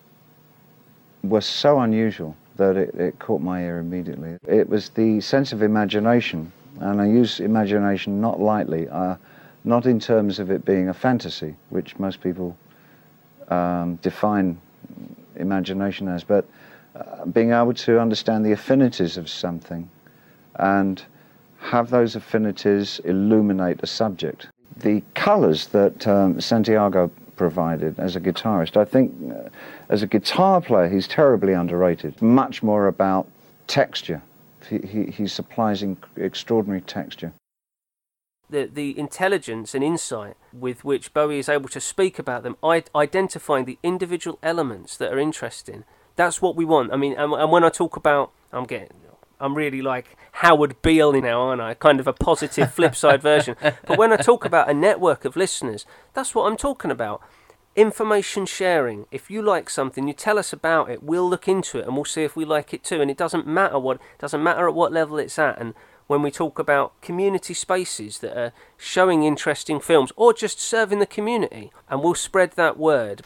[1.24, 4.36] were so unusual that it, it caught my ear immediately.
[4.46, 9.16] It was the sense of imagination, and I use imagination not lightly, uh,
[9.64, 12.56] not in terms of it being a fantasy, which most people
[13.48, 14.58] um, define
[15.36, 16.46] imagination as, but
[16.94, 19.88] uh, being able to understand the affinities of something
[20.56, 21.04] and
[21.58, 24.48] have those affinities illuminate a subject.
[24.78, 29.48] The colours that um, Santiago provided as a guitarist, I think uh,
[29.88, 32.20] as a guitar player, he's terribly underrated.
[32.20, 33.26] Much more about
[33.66, 34.20] texture.
[34.68, 35.84] He, he, he supplies
[36.16, 37.32] extraordinary texture.
[38.52, 42.84] The the intelligence and insight with which Bowie is able to speak about them, I,
[42.94, 45.84] identifying the individual elements that are interesting.
[46.14, 46.92] That's what we want.
[46.92, 48.90] I mean, and, and when I talk about, I'm getting,
[49.42, 51.74] I'm really like Howard Beale now, aren't I?
[51.74, 53.56] Kind of a positive flip side version.
[53.60, 55.84] But when I talk about a network of listeners,
[56.14, 57.20] that's what I'm talking about.
[57.74, 59.06] Information sharing.
[59.10, 61.02] If you like something, you tell us about it.
[61.02, 63.00] We'll look into it and we'll see if we like it too.
[63.00, 65.58] And it doesn't matter what doesn't matter at what level it's at.
[65.58, 65.74] And
[66.12, 71.06] when we talk about community spaces that are showing interesting films or just serving the
[71.06, 73.22] community, and we'll spread that word.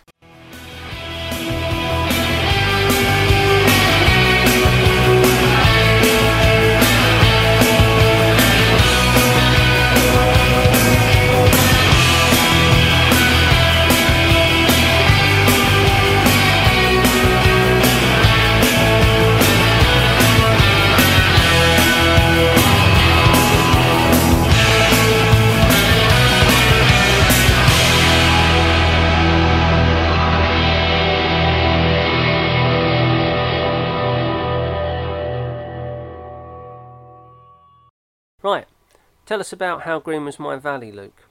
[39.26, 41.24] Tell us about How Green Was My Valley, Luke.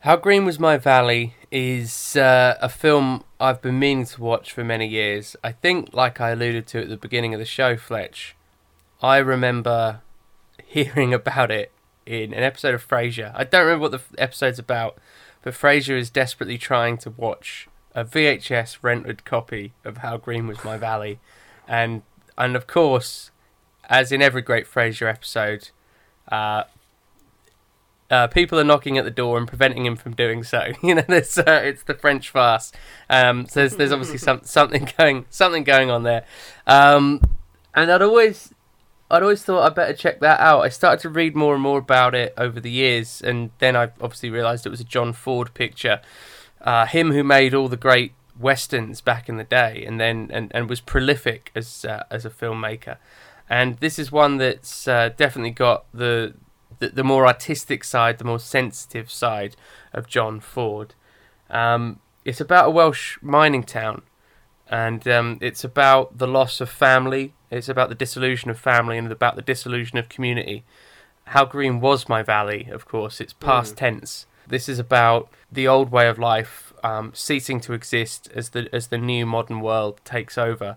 [0.00, 4.64] How Green Was My Valley is uh, a film I've been meaning to watch for
[4.64, 5.36] many years.
[5.42, 8.36] I think, like I alluded to at the beginning of the show, Fletch,
[9.00, 10.00] I remember
[10.66, 11.70] hearing about it
[12.04, 13.32] in an episode of Frasier.
[13.34, 14.98] I don't remember what the episode's about,
[15.42, 20.64] but Frasier is desperately trying to watch a VHS rented copy of How Green Was
[20.64, 21.20] My Valley,
[21.68, 22.02] and
[22.36, 23.30] and of course,
[23.88, 25.70] as in every great Frasier episode,
[26.28, 26.64] uh,
[28.10, 30.72] uh, people are knocking at the door and preventing him from doing so.
[30.82, 32.72] You know, there's, uh, it's the French farce.
[33.08, 36.24] Um, so there's, there's obviously some, something going something going on there.
[36.66, 37.20] Um,
[37.74, 38.52] and I'd always
[39.10, 40.60] I'd always thought I'd better check that out.
[40.60, 43.84] I started to read more and more about it over the years, and then I
[44.00, 46.00] obviously realised it was a John Ford picture.
[46.60, 50.50] Uh, him who made all the great westerns back in the day, and then and,
[50.54, 52.96] and was prolific as uh, as a filmmaker.
[53.48, 56.34] And this is one that's uh, definitely got the,
[56.78, 59.56] the the more artistic side, the more sensitive side
[59.92, 60.94] of John Ford.
[61.50, 64.02] Um, it's about a Welsh mining town,
[64.68, 67.34] and um, it's about the loss of family.
[67.50, 70.64] It's about the dissolution of family and about the dissolution of community.
[71.26, 72.68] How green was my valley?
[72.70, 74.26] Of course, it's past tense.
[74.46, 78.88] This is about the old way of life um, ceasing to exist as the as
[78.88, 80.76] the new modern world takes over,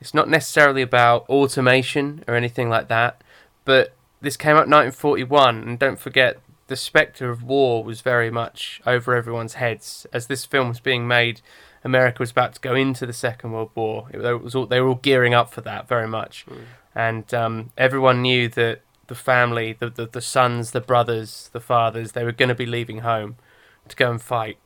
[0.00, 3.22] It's not necessarily about automation or anything like that,
[3.64, 8.80] but this came out 1941, and don't forget the spectre of war was very much
[8.86, 11.40] over everyone's heads as this film was being made.
[11.84, 14.08] America was about to go into the Second World War.
[14.12, 16.44] It, was all, they were all gearing up for that very much,
[16.94, 22.12] and um, everyone knew that the family, the, the the sons, the brothers, the fathers,
[22.12, 23.36] they were going to be leaving home
[23.88, 24.58] to go and fight,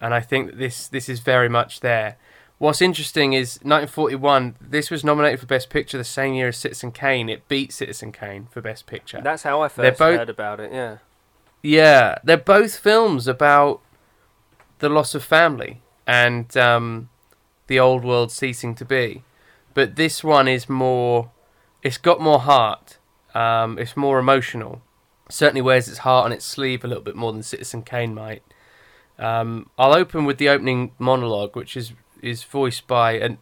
[0.00, 2.16] and I think that this this is very much there.
[2.58, 4.56] What's interesting is 1941.
[4.60, 7.28] This was nominated for Best Picture the same year as Citizen Kane.
[7.28, 9.20] It beat Citizen Kane for Best Picture.
[9.22, 10.72] That's how I first both- heard about it.
[10.72, 10.98] Yeah.
[11.62, 13.80] Yeah, they're both films about
[14.78, 17.08] the loss of family and um,
[17.66, 19.22] the old world ceasing to be.
[19.74, 21.30] But this one is more,
[21.82, 22.98] it's got more heart.
[23.34, 24.82] Um, it's more emotional.
[25.28, 28.42] Certainly wears its heart on its sleeve a little bit more than Citizen Kane might.
[29.18, 33.38] Um, I'll open with the opening monologue, which is is voiced by an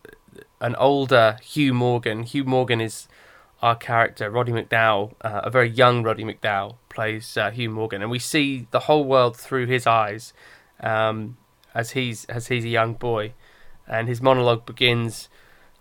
[0.60, 2.22] an older Hugh Morgan.
[2.22, 3.08] Hugh Morgan is
[3.62, 8.10] our character, Roddy McDowall, uh, a very young Roddy McDowall, plays uh, Hugh Morgan, and
[8.10, 10.32] we see the whole world through his eyes
[10.80, 11.36] um,
[11.74, 13.32] as he's as he's a young boy,
[13.86, 15.28] and his monologue begins.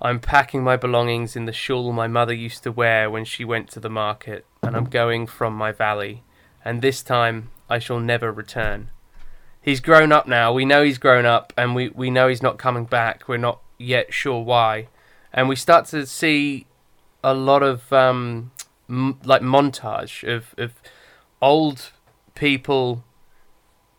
[0.02, 3.70] I'm packing my belongings in the shawl my mother used to wear when she went
[3.72, 6.24] to the market, and I'm going from my valley,
[6.64, 8.90] and this time I shall never return.
[9.66, 10.54] He's grown up now.
[10.54, 13.28] We know he's grown up, and we, we know he's not coming back.
[13.28, 14.90] We're not yet sure why,
[15.34, 16.68] and we start to see
[17.24, 18.52] a lot of um,
[18.88, 20.74] m- like montage of, of
[21.42, 21.92] old
[22.36, 23.04] people,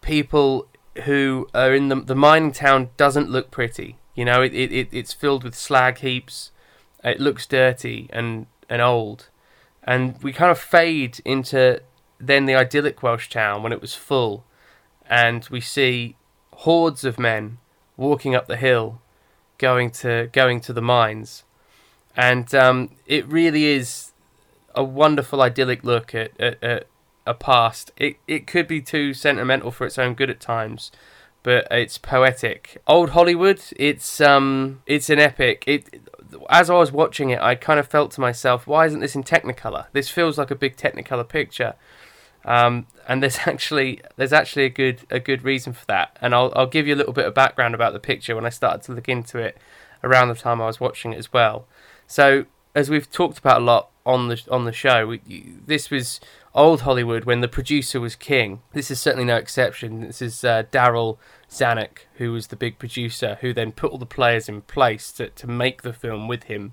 [0.03, 0.69] people
[1.05, 3.97] who are in the the mining town doesn't look pretty.
[4.15, 6.53] You know, it, it, it it's filled with slag heaps.
[7.03, 9.31] It looks dirty and and old,
[9.83, 11.83] and we kind of fade into
[12.21, 14.45] then the idyllic Welsh town when it was full,
[15.09, 16.17] and we see
[16.53, 17.59] hordes of men
[17.97, 19.01] walking up the hill,
[19.59, 21.45] going to going to the mines
[22.17, 24.13] and um, it really is
[24.75, 26.87] a wonderful idyllic look at, at, at
[27.27, 27.93] a past.
[27.97, 30.91] It it could be too sentimental for its own good at times,
[31.43, 32.81] but it's poetic.
[32.87, 35.65] Old Hollywood, it's um it's an epic.
[35.67, 36.01] It
[36.49, 39.23] as I was watching it, I kind of felt to myself, why isn't this in
[39.23, 39.87] Technicolor?
[39.93, 41.75] This feels like a big Technicolor picture.
[42.47, 46.53] Um, and there's actually there's actually a good a good reason for that, and I'll
[46.57, 48.93] I'll give you a little bit of background about the picture when I started to
[48.93, 49.59] look into it
[50.03, 51.67] around the time I was watching it as well.
[52.07, 55.21] So as we've talked about a lot on the on the show, we,
[55.67, 56.21] this was
[56.55, 58.63] old Hollywood when the producer was king.
[58.73, 60.01] This is certainly no exception.
[60.01, 61.19] This is uh, Darryl
[61.51, 65.29] Zanuck, who was the big producer, who then put all the players in place to,
[65.31, 66.73] to make the film with him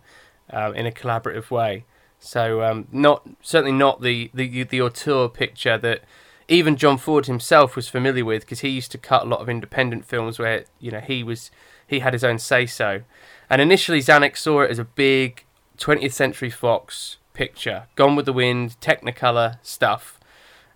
[0.49, 1.85] um, in a collaborative way.
[2.23, 6.03] So um, not certainly not the, the the auteur picture that
[6.47, 9.49] even John Ford himself was familiar with because he used to cut a lot of
[9.49, 11.51] independent films where you know he was
[11.85, 13.01] he had his own say so.
[13.49, 15.43] And initially Zanuck saw it as a big
[15.77, 20.17] 20th Century Fox picture, Gone with the Wind, Technicolor stuff.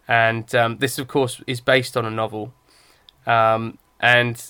[0.06, 2.54] And um, this, of course, is based on a novel.
[3.26, 4.44] Um, and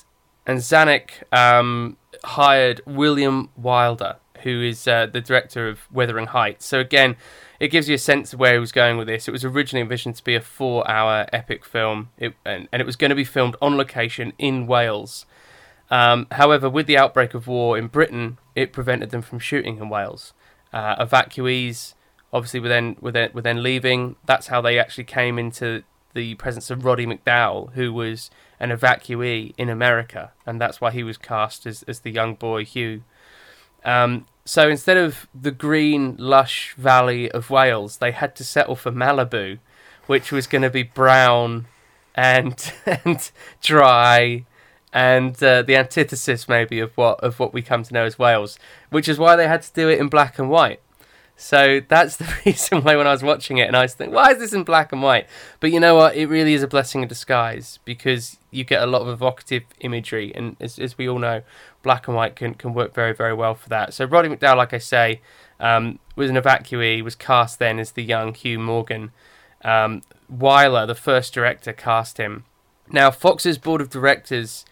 [0.46, 6.66] and Zanuck um, hired William Wilder, who is uh, the director of Wuthering Heights.
[6.66, 7.18] So again,
[7.60, 9.28] it gives you a sense of where he was going with this.
[9.28, 12.96] It was originally envisioned to be a four-hour epic film, it, and, and it was
[12.96, 15.26] going to be filmed on location in Wales.
[15.90, 19.90] Um, however, with the outbreak of war in Britain, it prevented them from shooting in
[19.90, 20.34] Wales.
[20.72, 21.94] Uh, evacuees
[22.32, 24.16] obviously were then were then, were then leaving.
[24.26, 25.84] That's how they actually came into
[26.14, 31.04] the presence of Roddy McDowall, who was an evacuee in America, and that's why he
[31.04, 33.04] was cast as, as the young boy Hugh.
[33.86, 38.94] Um, so instead of the green, lush valley of Wales, they had to settle for
[38.94, 39.60] Malibu,
[40.06, 41.68] which was going to be brown
[42.16, 43.30] and and
[43.62, 44.46] dry
[44.94, 48.58] and uh, the antithesis maybe of what of what we come to know as Wales,
[48.90, 50.80] which is why they had to do it in black and white.
[51.36, 54.32] So that's the reason why when I was watching it and I was thinking, why
[54.32, 55.28] is this in black and white?
[55.60, 56.16] But you know what?
[56.16, 60.34] It really is a blessing in disguise because you get a lot of evocative imagery,
[60.34, 61.42] and as, as we all know,
[61.88, 63.94] black and white can, can work very very well for that.
[63.94, 65.22] So Roddy McDowall, like I say,
[65.60, 69.12] um, was an evacuee, was cast then as the young Hugh Morgan.
[69.64, 72.44] Um, Wyler, the first director, cast him.
[72.92, 74.66] Now Fox's board of directors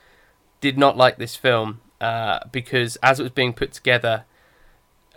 [0.61, 4.25] did not like this film uh, because as it was being put together,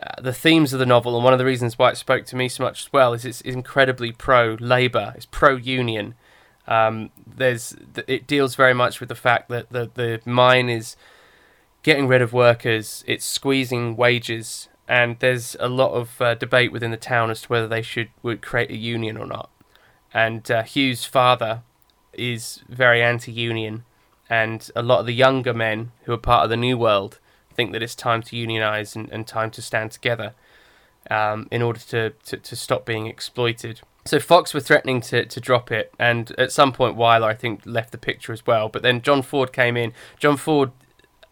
[0.01, 2.36] uh, the themes of the novel, and one of the reasons why it spoke to
[2.36, 6.14] me so much as well, is it's incredibly pro labor, it's pro union.
[6.68, 7.74] Um, there's
[8.07, 10.96] it deals very much with the fact that the the mine is
[11.82, 16.90] getting rid of workers, it's squeezing wages, and there's a lot of uh, debate within
[16.90, 19.50] the town as to whether they should would create a union or not.
[20.12, 21.62] And uh, Hugh's father
[22.12, 23.84] is very anti-union,
[24.28, 27.18] and a lot of the younger men who are part of the new world
[27.54, 30.32] think that it's time to unionize and, and time to stand together
[31.10, 33.80] um, in order to, to, to stop being exploited.
[34.04, 37.60] So Fox were threatening to, to drop it, and at some point Wyler I think
[37.66, 38.68] left the picture as well.
[38.68, 39.92] But then John Ford came in.
[40.18, 40.70] John Ford,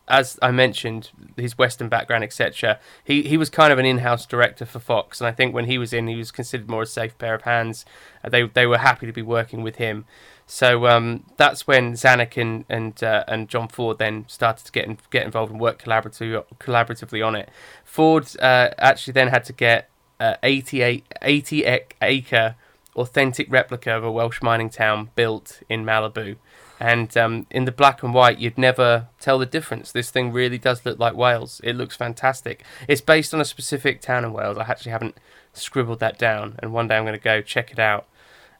[0.09, 2.79] as I mentioned, his Western background, etc.
[3.03, 5.79] He he was kind of an in-house director for Fox, and I think when he
[5.79, 7.85] was in, he was considered more a safe pair of hands.
[8.23, 10.05] Uh, they they were happy to be working with him.
[10.47, 14.87] So um, that's when Zanuck and and, uh, and John Ford then started to get
[14.87, 17.49] in, get involved and work collaboratively collaboratively on it.
[17.85, 19.91] Ford uh, actually then had to get
[20.21, 21.65] uh, 88 80
[22.01, 22.55] acre
[22.95, 26.37] authentic replica of a Welsh mining town built in Malibu.
[26.79, 29.93] And um, in the black and white, you'd never tell the difference.
[29.93, 31.61] This thing really does look like Wales.
[31.64, 32.64] It looks fantastic.
[32.87, 34.59] It's based on a specific town in Wales.
[34.59, 35.16] I actually haven't
[35.55, 38.07] scribbled that down, and one day I'm going to go check it out.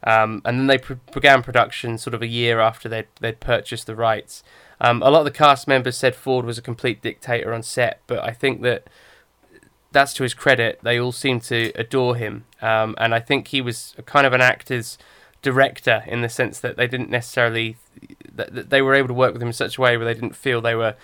[0.03, 3.87] Um, and then they pr- began production sort of a year after they'd, they'd purchased
[3.87, 4.43] the rights.
[4.81, 8.01] Um, a lot of the cast members said Ford was a complete dictator on set,
[8.07, 8.89] but I think that
[9.93, 10.81] that's to his credit.
[10.83, 14.43] They all seem to adore him, um, and I think he was kind of an
[14.43, 14.99] actor's
[15.43, 17.77] director in the sense that they didn't necessarily
[18.37, 20.37] that they were able to work with him in such a way where they didn't
[20.37, 20.95] feel they were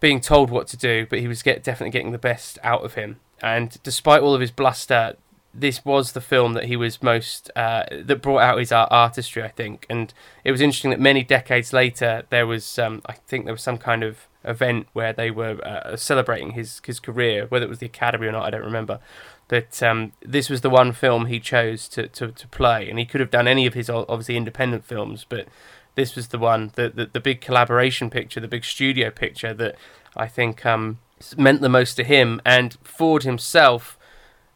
[0.00, 2.94] being told what to do, but he was get, definitely getting the best out of
[2.94, 3.20] him.
[3.40, 5.16] And despite all of his bluster,
[5.52, 9.42] this was the film that he was most uh, that brought out his art- artistry,
[9.42, 9.86] I think.
[9.88, 13.62] And it was interesting that many decades later, there was um, I think there was
[13.62, 17.78] some kind of event where they were uh, celebrating his his career, whether it was
[17.78, 18.98] the Academy or not, I don't remember.
[19.46, 23.04] But um, this was the one film he chose to, to, to play, and he
[23.04, 25.46] could have done any of his obviously independent films, but
[25.94, 29.76] this was the one, the, the, the big collaboration picture, the big studio picture that
[30.16, 30.98] I think um,
[31.36, 32.40] meant the most to him.
[32.44, 33.98] And Ford himself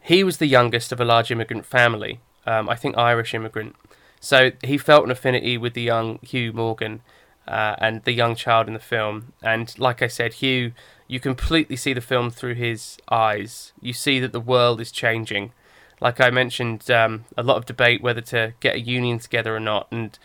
[0.08, 3.76] he was the youngest of a large immigrant family, um, I think Irish immigrant.
[4.20, 7.02] So he felt an affinity with the young Hugh Morgan
[7.46, 9.34] uh, and the young child in the film.
[9.42, 10.72] And like I said, Hugh,
[11.08, 13.74] you completely see the film through his eyes.
[13.82, 15.52] You see that the world is changing.
[16.00, 19.60] Like I mentioned, um, a lot of debate whether to get a union together or
[19.60, 19.88] not.
[19.90, 20.18] And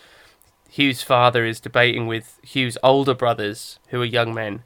[0.76, 4.64] Hugh's father is debating with Hugh's older brothers, who are young men,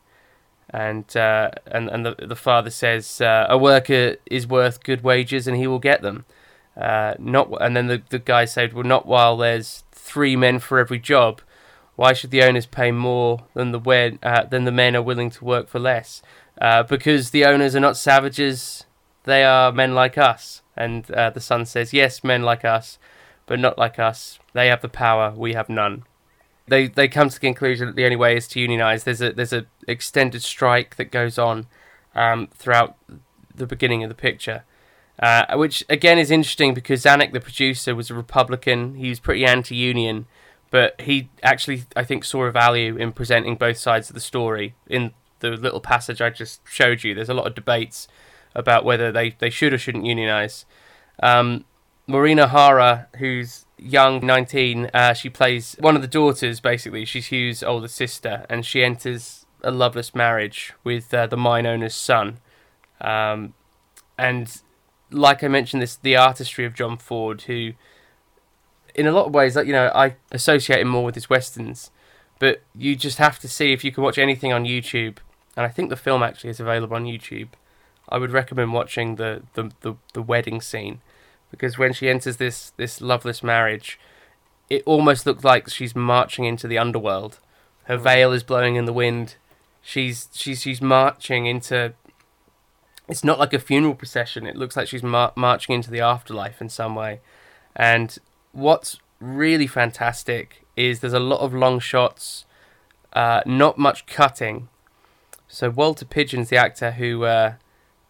[0.70, 5.48] and uh, and and the the father says uh, a worker is worth good wages
[5.48, 6.24] and he will get them.
[6.76, 10.80] Uh, not and then the the guy said, well, not while there's three men for
[10.80, 11.42] every job.
[11.98, 15.32] Why should the owners pay more than the when, uh, than the men are willing
[15.32, 16.22] to work for less?
[16.62, 18.86] Uh, because the owners are not savages;
[19.24, 20.62] they are men like us.
[20.78, 23.00] And uh, the son says, yes, men like us,
[23.48, 24.40] but not like us.
[24.58, 26.04] They have the power; we have none
[26.68, 29.04] they they come to the conclusion that the only way is to unionize.
[29.04, 31.68] There's a there's a extended strike that goes on
[32.14, 32.96] um, throughout
[33.56, 34.64] the beginning of the picture,
[35.20, 38.96] uh, which again is interesting because Zanuck, the producer, was a Republican.
[38.96, 40.28] He was pretty anti-union,
[40.70, 44.76] but he actually I think saw a value in presenting both sides of the story.
[44.88, 48.08] In the little passage I just showed you, there's a lot of debates
[48.56, 50.66] about whether they, they should or shouldn't unionize.
[51.22, 51.66] Um,
[52.08, 57.06] Maureen O'Hara, who's young, 19, uh, she plays one of the daughters, basically.
[57.06, 61.96] She's Hugh's older sister, and she enters a loveless marriage with uh, the mine owner's
[61.96, 62.40] son.
[63.02, 63.54] Um,
[64.18, 64.62] and
[65.12, 67.74] like I mentioned, this the artistry of John Ford, who,
[68.96, 71.92] in a lot of ways, like you know, I associate him more with his westerns,
[72.40, 75.18] but you just have to see if you can watch anything on YouTube,
[75.56, 77.50] and I think the film actually is available on YouTube.
[78.10, 81.02] I would recommend watching the the, the, the wedding scene
[81.52, 84.00] because when she enters this this loveless marriage,
[84.70, 87.40] it almost looks like she's marching into the underworld.
[87.84, 89.36] Her veil is blowing in the wind.
[89.82, 91.94] She's she's she's marching into.
[93.08, 94.46] It's not like a funeral procession.
[94.46, 97.22] It looks like she's mar- marching into the afterlife in some way.
[97.74, 98.18] And
[98.52, 102.46] what's really fantastic is there's a lot of long shots,
[103.14, 104.68] uh, not much cutting.
[105.48, 107.54] So Walter Pidgeon's the actor who uh,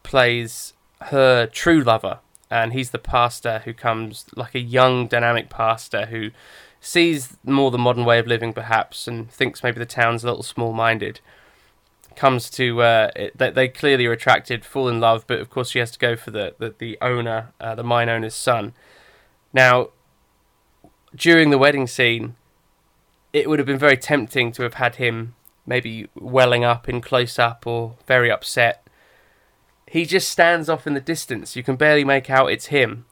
[0.02, 2.20] plays her true lover
[2.50, 6.32] and he's the pastor who comes like a young, dynamic pastor who
[6.80, 10.44] sees more the modern way of living, perhaps, and thinks maybe the town's a little
[10.44, 11.20] small-minded.
[12.16, 15.80] Comes to uh, they, they clearly are attracted, fall in love, but of course she
[15.80, 18.74] has to go for the the, the owner, uh, the mine owner's son.
[19.54, 19.90] Now,
[21.16, 22.36] during the wedding scene,
[23.34, 25.36] it would have been very tempting to have had him
[25.68, 28.87] maybe welling up in close up or very upset
[29.88, 31.56] he just stands off in the distance.
[31.56, 33.06] You can barely make out it's him,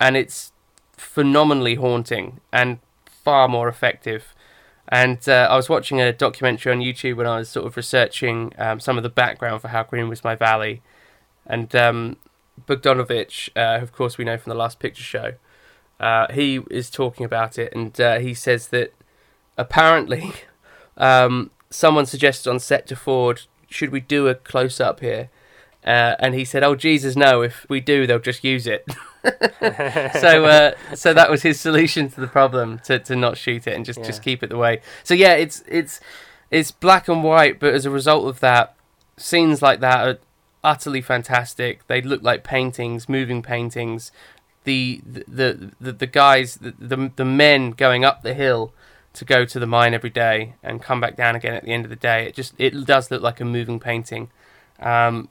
[0.00, 0.52] and it's
[0.92, 4.34] phenomenally haunting and far more effective.
[4.88, 8.52] And uh, I was watching a documentary on YouTube when I was sort of researching
[8.58, 10.82] um, some of the background for How Green Was My Valley,
[11.46, 12.16] and um,
[12.66, 15.32] Bogdanovich, uh, of course, we know from the last picture show.
[15.98, 18.92] Uh, he is talking about it, and uh, he says that
[19.56, 20.32] apparently
[20.96, 25.30] um, someone suggested on set to Ford should we do a close up here?"
[25.84, 27.42] Uh, and he said, "Oh Jesus, no!
[27.42, 28.86] If we do, they'll just use it."
[30.20, 33.74] so, uh, so that was his solution to the problem to, to not shoot it
[33.74, 34.80] and just, just keep it the way.
[35.02, 36.00] So yeah, it's it's
[36.50, 38.74] it's black and white, but as a result of that,
[39.16, 40.18] scenes like that are
[40.62, 41.86] utterly fantastic.
[41.86, 44.10] They look like paintings, moving paintings.
[44.64, 48.72] The the the, the guys, the, the the men going up the hill
[49.12, 51.84] to go to the mine every day and come back down again at the end
[51.84, 52.26] of the day.
[52.26, 54.30] It just it does look like a moving painting.
[54.80, 55.28] Um,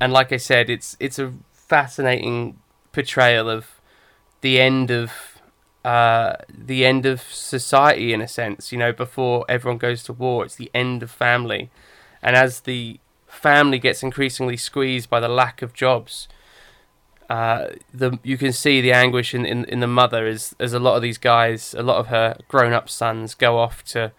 [0.00, 2.58] and like I said, it's it's a fascinating
[2.92, 3.80] portrayal of
[4.40, 5.12] the end of
[5.84, 8.72] uh, the end of society in a sense.
[8.72, 11.70] You know, before everyone goes to war, it's the end of family,
[12.22, 16.28] and as the family gets increasingly squeezed by the lack of jobs,
[17.28, 20.78] uh, the you can see the anguish in, in, in the mother as as a
[20.78, 24.12] lot of these guys, a lot of her grown up sons go off to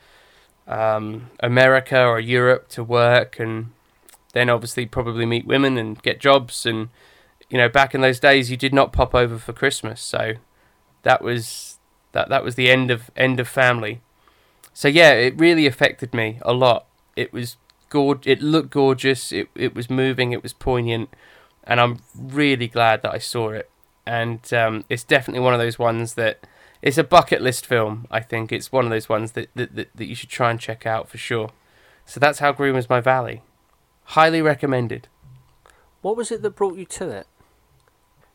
[0.67, 3.71] um, America or Europe to work and
[4.36, 6.65] then obviously probably meet women and get jobs.
[6.65, 6.89] And
[7.49, 10.01] you know back in those days you did not pop over for Christmas.
[10.01, 10.33] So
[11.03, 11.79] that was
[12.11, 14.01] that that was the end of end of family.
[14.73, 16.86] So yeah it really affected me a lot.
[17.15, 17.55] It was
[17.89, 19.31] gorg- it looked gorgeous.
[19.31, 20.33] It it was moving.
[20.33, 21.09] It was poignant.
[21.63, 23.71] And I'm really glad that I saw it.
[24.05, 26.45] And um, it's definitely one of those ones that
[26.83, 28.51] it's a bucket list film I think.
[28.51, 31.07] It's one of those ones that that, that, that you should try and check out
[31.07, 31.51] for sure.
[32.05, 33.41] So that's how green was my valley
[34.09, 35.07] highly recommended
[36.01, 37.27] What was it that brought you to it?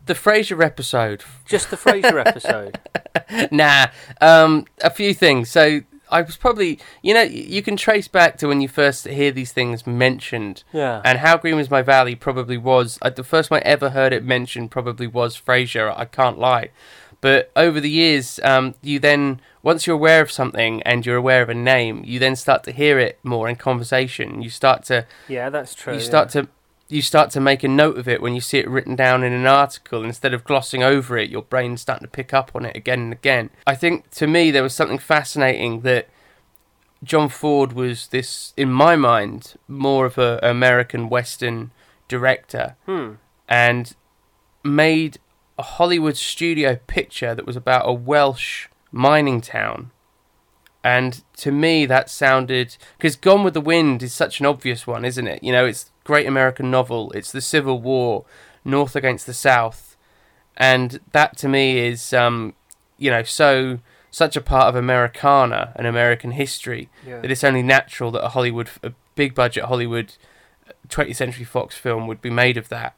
[0.06, 2.80] the Frasier episode Just the Frasier episode.
[3.52, 3.86] nah,
[4.20, 5.50] um, a few things.
[5.50, 9.30] So I was probably, you know, you can trace back to when you first hear
[9.30, 11.00] these things mentioned, Yeah.
[11.04, 12.98] and how green was my valley probably was.
[13.02, 15.94] Uh, the first time I ever heard it mentioned probably was Frasier.
[15.96, 16.70] I can't lie,
[17.20, 21.42] but over the years, um, you then once you're aware of something and you're aware
[21.42, 24.40] of a name, you then start to hear it more in conversation.
[24.42, 25.94] You start to yeah, that's true.
[25.94, 26.48] you start to
[26.88, 29.32] you start to make a note of it when you see it written down in
[29.32, 32.74] an article instead of glossing over it your brain's starting to pick up on it
[32.74, 36.08] again and again i think to me there was something fascinating that
[37.04, 41.70] john ford was this in my mind more of a american western
[42.08, 43.12] director Hmm.
[43.48, 43.94] and
[44.64, 45.18] made
[45.61, 49.90] a hollywood studio picture that was about a welsh mining town.
[50.82, 55.04] And to me that sounded because gone with the wind is such an obvious one
[55.04, 55.42] isn't it?
[55.44, 57.12] You know it's great american novel.
[57.12, 58.24] It's the civil war
[58.64, 59.96] north against the south.
[60.56, 62.54] And that to me is um
[62.98, 63.78] you know so
[64.11, 67.20] such a part of americana and american history Yeah.
[67.20, 70.08] that it's only natural that a hollywood a big budget hollywood
[70.88, 72.94] 20th century fox film would be made of that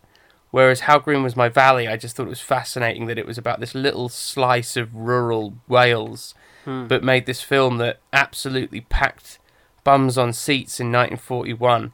[0.53, 3.37] whereas how green was my valley i just thought it was fascinating that it was
[3.39, 6.35] about this little slice of rural wales
[6.65, 6.87] Hmm.
[6.87, 9.41] but made this film that absolutely packed
[9.83, 11.93] bums on seats in 1941.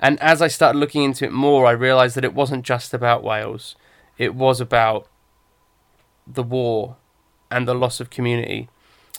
[0.00, 3.22] And as I started looking into it more, I realised that it wasn't just about
[3.22, 3.76] Wales.
[4.16, 5.06] It was about
[6.26, 6.96] the war
[7.48, 8.68] and the loss of community.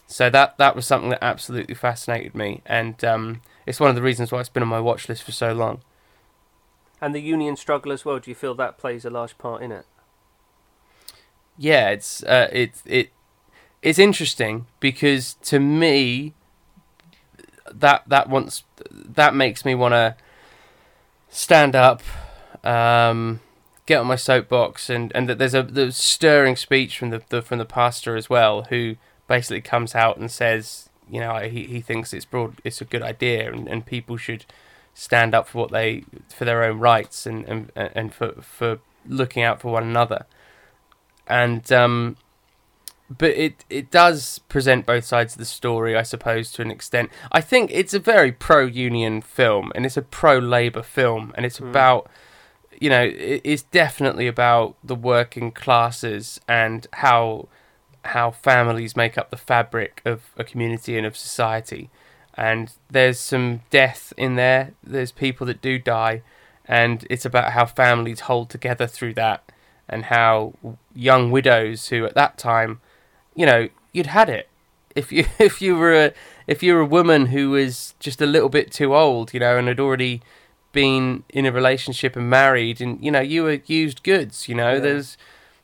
[0.06, 4.02] So that that was something that absolutely fascinated me, and um, it's one of the
[4.02, 5.80] reasons why it's been on my watch list for so long.
[7.02, 8.20] And the union struggle as well.
[8.20, 9.86] Do you feel that plays a large part in it?
[11.60, 13.10] yeah, it's uh, it it
[13.82, 16.34] it's interesting because to me
[17.70, 20.16] that that wants that makes me want to
[21.28, 22.02] stand up,
[22.64, 23.42] um,
[23.86, 27.42] get on my soapbox, and and that there's a the stirring speech from the, the
[27.42, 28.96] from the pastor as well, who
[29.28, 33.04] basically comes out and says, you know, he he thinks it's broad, it's a good
[33.04, 34.46] idea, and, and people should
[34.94, 36.04] stand up for what they
[36.36, 40.26] for their own rights and and and for for looking out for one another
[41.30, 42.18] and um,
[43.10, 47.10] but it it does present both sides of the story, I suppose, to an extent.
[47.32, 52.10] I think it's a very pro-union film, and it's a pro-labor film, and it's about
[52.80, 57.48] you know it, it's definitely about the working classes and how
[58.06, 61.90] how families make up the fabric of a community and of society.
[62.48, 64.72] And there's some death in there.
[64.82, 66.22] There's people that do die,
[66.66, 69.52] and it's about how families hold together through that
[69.90, 70.54] and how
[70.96, 72.80] young widows who at that time,
[73.36, 74.48] you know, you'd had it.
[74.96, 76.14] If you if you were a
[76.48, 79.58] if you were a woman who was just a little bit too old, you know,
[79.58, 80.22] and had already
[80.72, 84.48] been in a relationship and married, and you know, you were used goods.
[84.48, 84.80] You know, Yeah.
[84.80, 85.18] there's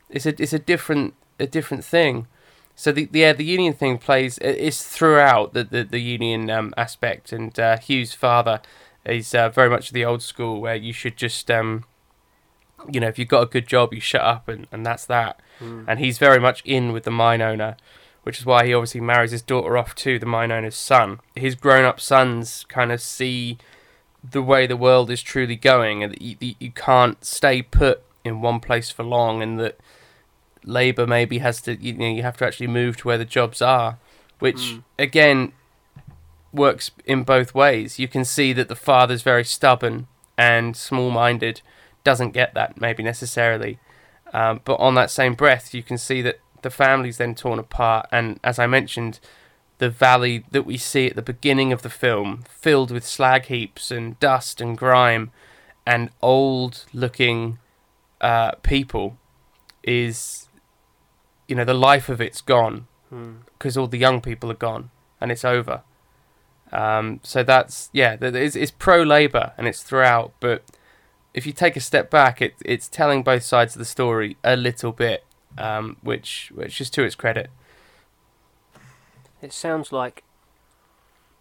[0.10, 2.28] it's a it's a different a different thing.
[2.76, 6.74] So the, the yeah the union thing plays is throughout the the, the union um,
[6.78, 8.62] aspect, and uh, Hugh's father
[9.06, 11.86] is uh, very much the old school where you should just um,
[12.92, 15.40] you know, if you've got a good job, you shut up and, and that's that.
[15.88, 17.78] And he's very much in with the mine owner,
[18.24, 21.20] which is why he obviously marries his daughter off to the mine owner's son.
[21.36, 23.58] His grown up sons kind of see
[24.24, 28.42] the way the world is truly going, and that you, you can't stay put in
[28.42, 29.80] one place for long, and that
[30.66, 33.62] labor maybe has to you know you have to actually move to where the jobs
[33.62, 33.98] are,
[34.40, 34.84] which Mm.
[35.00, 35.52] again
[36.54, 38.00] works in both ways.
[38.00, 40.08] You can see that the father's very stubborn
[40.38, 41.62] and small-minded,
[42.04, 43.80] doesn't get that maybe necessarily,
[44.34, 48.08] um, but on that same breath, you can see that the family's then torn apart,
[48.12, 49.20] and as I mentioned,
[49.78, 53.92] the valley that we see at the beginning of the film, filled with slag heaps
[53.92, 55.32] and dust and grime,
[55.86, 57.60] and old-looking
[58.22, 59.18] uh, people,
[59.84, 60.45] is
[61.48, 63.36] you know the life of it's gone Hmm.
[63.58, 64.90] because all the young people are gone
[65.22, 65.84] and it's over.
[66.72, 70.34] Um, so that's yeah, it's, it's pro Labour and it's throughout.
[70.40, 70.64] But
[71.34, 74.56] if you take a step back, it, it's telling both sides of the story a
[74.56, 75.24] little bit,
[75.58, 77.50] um, which which is to its credit.
[79.42, 80.24] It sounds like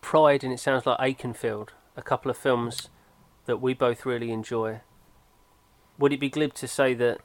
[0.02, 2.90] Pride and it sounds like Akenfield, a couple of films
[3.46, 4.80] that we both really enjoy.
[5.98, 7.20] Would it be glib to say that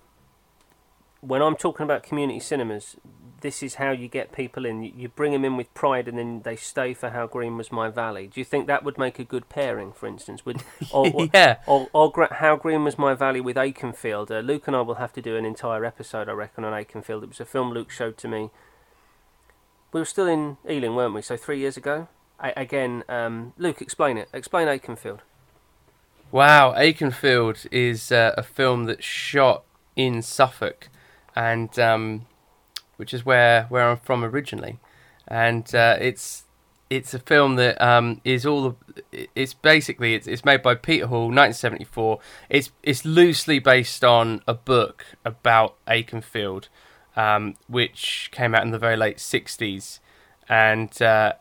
[1.21, 2.95] when I'm talking about community cinemas,
[3.41, 4.83] this is how you get people in?
[4.83, 7.71] You, you bring them in with Pride and then they stay for How Green Was
[7.71, 8.27] My Valley.
[8.27, 10.45] Do you think that would make a good pairing, for instance?
[10.45, 14.31] Would, or, or, yeah, or, or Gra- How Green Was My Valley with Akenfield.
[14.31, 17.23] Uh, Luke and I will have to do an entire episode, I reckon, on Akenfield.
[17.23, 18.49] It was a film Luke showed to me.
[19.91, 21.21] We were still in Ealing, weren't we?
[21.21, 22.07] So three years ago.
[22.39, 24.29] I, again, um, Luke, explain it.
[24.33, 25.19] Explain Akenfield.
[26.31, 29.63] Wow, Akenfield is uh, a film that's shot
[29.95, 30.87] in Suffolk,
[31.39, 32.25] and um,
[32.97, 34.77] which is where where I'm from originally,
[35.25, 36.43] and uh, it's
[36.89, 38.75] it's a film that um, is all
[39.11, 42.19] it's basically it's, it's made by Peter Hall, 1974.
[42.49, 46.67] It's it's loosely based on a book about Akenfield,
[47.15, 49.99] um, which came out in the very late 60s,
[50.49, 51.33] and uh,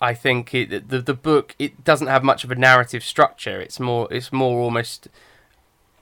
[0.00, 3.60] I think it, the the book it doesn't have much of a narrative structure.
[3.60, 5.08] It's more it's more almost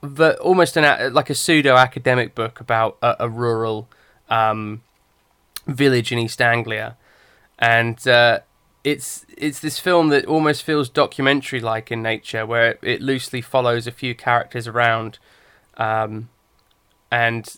[0.01, 3.87] the almost an like a pseudo academic book about a, a rural
[4.29, 4.81] um,
[5.67, 6.97] village in East Anglia,
[7.59, 8.39] and uh,
[8.83, 13.85] it's it's this film that almost feels documentary like in nature, where it loosely follows
[13.85, 15.19] a few characters around,
[15.77, 16.29] um,
[17.11, 17.57] and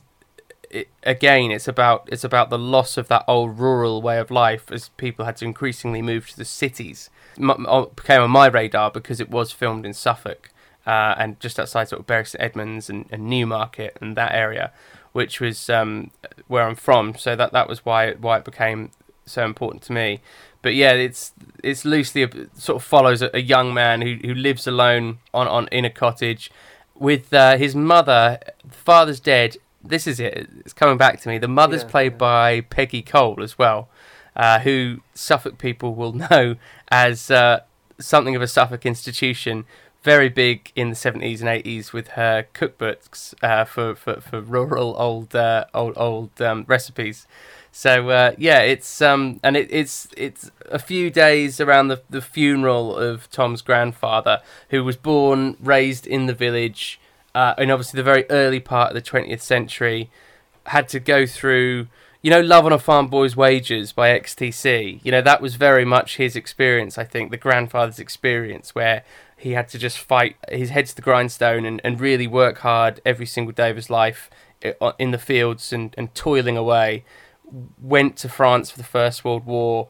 [0.69, 4.69] it, again, it's about it's about the loss of that old rural way of life
[4.71, 7.09] as people had to increasingly move to the cities.
[7.37, 10.49] M- m- became on my radar because it was filmed in Suffolk
[10.86, 14.71] uh, and just outside sort of Bury St Edmunds and, and Newmarket and that area,
[15.11, 16.11] which was um,
[16.47, 17.15] where I'm from.
[17.15, 18.91] So that that was why why it became
[19.25, 20.21] so important to me.
[20.61, 24.34] But yeah, it's it's loosely a, sort of follows a, a young man who who
[24.34, 26.51] lives alone on on in a cottage
[26.95, 28.39] with uh, his mother.
[28.63, 29.57] The father's dead.
[29.84, 30.49] This is it.
[30.59, 31.38] It's coming back to me.
[31.38, 32.17] The mother's Yeah, played yeah.
[32.17, 33.89] by Peggy Cole as well,
[34.36, 36.55] uh, who Suffolk people will know
[36.89, 37.61] as uh,
[37.99, 39.65] something of a Suffolk institution.
[40.04, 44.95] Very big in the seventies and eighties with her cookbooks uh, for, for for rural
[44.97, 47.26] old uh, old old um, recipes.
[47.72, 52.22] So uh, yeah, it's um and it, it's it's a few days around the the
[52.22, 54.41] funeral of Tom's grandfather,
[54.72, 56.99] who was born raised in the village,
[57.34, 60.10] uh, in obviously the very early part of the twentieth century,
[60.66, 61.88] had to go through.
[62.24, 65.01] You know, Love on a Farm Boy's Wages by XTC.
[65.03, 69.03] You know, that was very much his experience, I think, the grandfather's experience, where
[69.36, 73.01] he had to just fight his head to the grindstone and, and really work hard
[73.05, 74.30] every single day of his life
[74.97, 77.03] in the fields and, and toiling away.
[77.82, 79.89] Went to France for the First World War.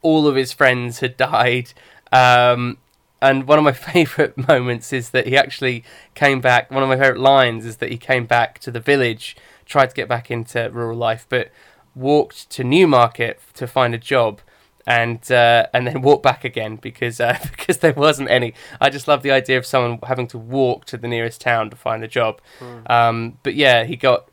[0.00, 1.72] All of his friends had died.
[2.12, 2.78] Um,
[3.20, 5.82] and one of my favourite moments is that he actually
[6.14, 6.70] came back.
[6.70, 9.36] One of my favourite lines is that he came back to the village,
[9.66, 11.50] tried to get back into rural life, but
[11.94, 14.40] walked to Newmarket to find a job,
[14.86, 18.54] and uh, and then walked back again because uh, because there wasn't any.
[18.80, 21.76] I just love the idea of someone having to walk to the nearest town to
[21.76, 22.40] find a job.
[22.86, 24.28] Um, but yeah, he got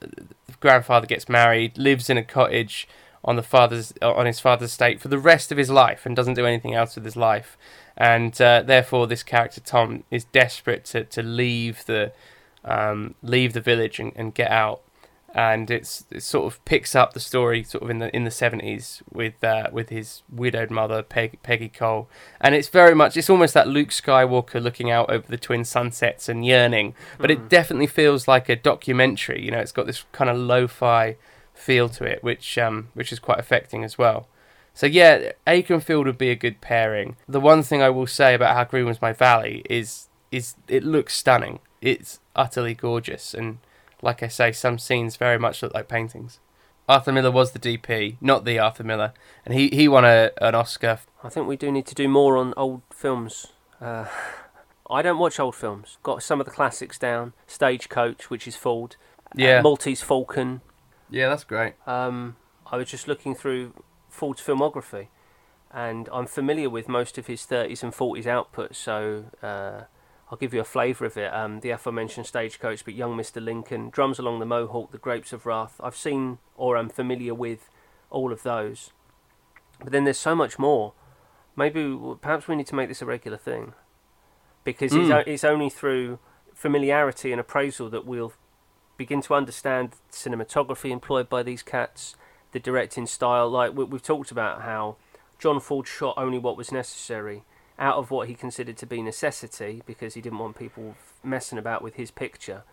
[0.60, 2.88] grandfather gets married, lives in a cottage
[3.24, 6.36] on the father's on his father's estate for the rest of his life, and doesn't
[6.36, 7.58] do anything else with his life.
[7.98, 12.14] And uh, therefore, this character Tom is desperate to, to leave the
[12.64, 14.82] um, leave the village and, and get out.
[15.34, 18.32] And it's it sort of picks up the story sort of in the in the
[18.32, 22.10] seventies with uh, with his widowed mother Peg, Peggy Cole,
[22.42, 26.28] and it's very much it's almost that Luke Skywalker looking out over the twin sunsets
[26.28, 29.42] and yearning, but it definitely feels like a documentary.
[29.42, 31.16] You know, it's got this kind of lo-fi
[31.54, 34.28] feel to it, which um which is quite affecting as well.
[34.74, 37.16] So yeah, Akenfield would be a good pairing.
[37.28, 40.84] The one thing I will say about How Green Was My Valley is is it
[40.84, 41.60] looks stunning.
[41.82, 43.60] It's utterly gorgeous, and
[44.02, 46.40] like I say, some scenes very much look like paintings.
[46.90, 49.14] Arthur Miller was the DP, not the Arthur Miller,
[49.46, 51.00] and he, he won a, an Oscar.
[51.24, 53.48] I think we do need to do more on old films.
[53.80, 54.06] Uh,
[54.90, 55.98] I don't watch old films.
[56.04, 57.34] Got some of the classics down.
[57.48, 58.96] Stagecoach, which is Ford.
[59.28, 59.62] uh, Yeah.
[59.62, 60.62] Maltese Falcon.
[61.10, 61.74] Yeah, that's great.
[61.88, 62.36] Um,
[62.70, 63.74] I was just looking through
[64.10, 65.08] Ford's filmography,
[65.72, 69.84] and I'm familiar with most of his 30s and 40s output, so uh,
[70.32, 71.34] I'll give you a flavour of it.
[71.34, 73.44] Um, the aforementioned Stagecoach, but Young Mr.
[73.44, 75.76] Lincoln, Drums Along the Mohawk, The Grapes of Wrath.
[75.84, 77.70] I've seen or am familiar with
[78.10, 78.92] all of those.
[79.84, 80.94] But then there's so much more.
[81.58, 83.74] Maybe, perhaps we need to make this a regular thing.
[84.64, 85.16] Because it's, Mm.
[85.16, 86.20] o- it's only through
[86.54, 88.32] familiarity and appraisal that we'll
[88.96, 92.16] begin to understand cinematography employed by these cats,
[92.54, 93.50] the directing style.
[93.50, 94.96] Like we, we've talked about how
[95.40, 97.44] John Ford shot only what was necessary
[97.82, 101.82] out of what he considered to be necessity because he didn't want people messing about
[101.82, 102.64] with his picture.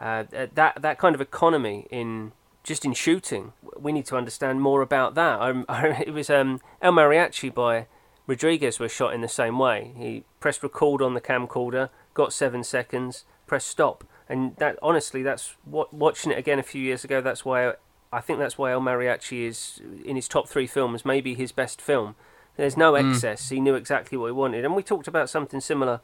[0.00, 0.24] Uh,
[0.54, 2.32] that that kind of economy in
[2.64, 5.40] just in shooting, we need to understand more about that.
[5.40, 7.86] I, it was um, El Mariachi by
[8.26, 9.92] Rodriguez was shot in the same way.
[9.96, 15.56] He pressed record on the camcorder, got seven seconds, pressed stop, and that honestly, that's
[15.64, 17.20] what watching it again a few years ago.
[17.20, 17.74] That's why
[18.12, 21.80] I think that's why El Mariachi is in his top three films, maybe his best
[21.80, 22.16] film.
[22.56, 23.10] There's no hmm.
[23.10, 23.48] excess.
[23.48, 26.00] He knew exactly what he wanted, and we talked about something similar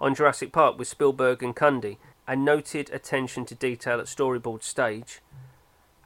[0.00, 1.98] on Jurassic Park with Spielberg and Cundey.
[2.28, 5.20] A noted attention to detail at storyboard stage,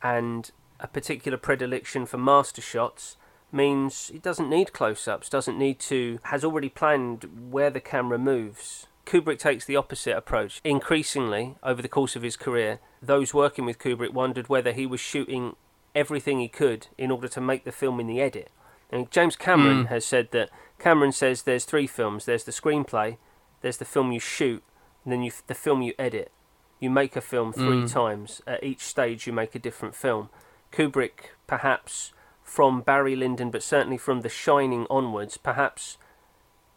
[0.02, 3.16] and a particular predilection for master shots
[3.52, 8.86] means he doesn't need close-ups, doesn't need to, has already planned where the camera moves.
[9.06, 10.60] Kubrick takes the opposite approach.
[10.62, 15.00] Increasingly, over the course of his career, those working with Kubrick wondered whether he was
[15.00, 15.56] shooting
[15.94, 18.50] everything he could in order to make the film in the edit.
[18.90, 22.24] And James Cameron has said that Cameron says there's three films.
[22.24, 23.18] There's the screenplay,
[23.60, 24.62] there's the film you shoot,
[25.04, 26.32] and then you the film you edit.
[26.80, 28.40] You make a film three times.
[28.46, 30.30] At each stage, you make a different film.
[30.72, 32.12] Kubrick, perhaps
[32.42, 35.98] from Barry Lyndon, but certainly from The Shining onwards, perhaps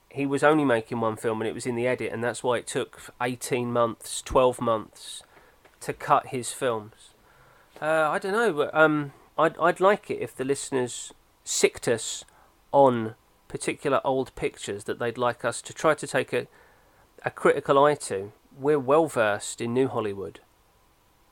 [0.09, 2.57] he was only making one film and it was in the edit, and that's why
[2.57, 5.23] it took 18 months, 12 months
[5.79, 7.09] to cut his films.
[7.81, 11.13] Uh, I don't know, but um, I'd, I'd like it if the listeners
[11.43, 12.25] sicked us
[12.71, 13.15] on
[13.47, 16.47] particular old pictures that they'd like us to try to take a,
[17.23, 18.31] a critical eye to.
[18.57, 20.39] We're well versed in New Hollywood,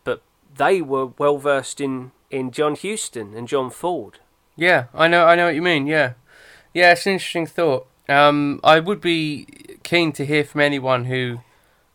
[0.03, 0.21] but
[0.55, 4.19] they were well versed in, in John Huston and John Ford.
[4.55, 5.87] Yeah, I know, I know what you mean.
[5.87, 6.13] Yeah,
[6.73, 7.87] yeah, it's an interesting thought.
[8.07, 9.47] Um, I would be
[9.83, 11.39] keen to hear from anyone who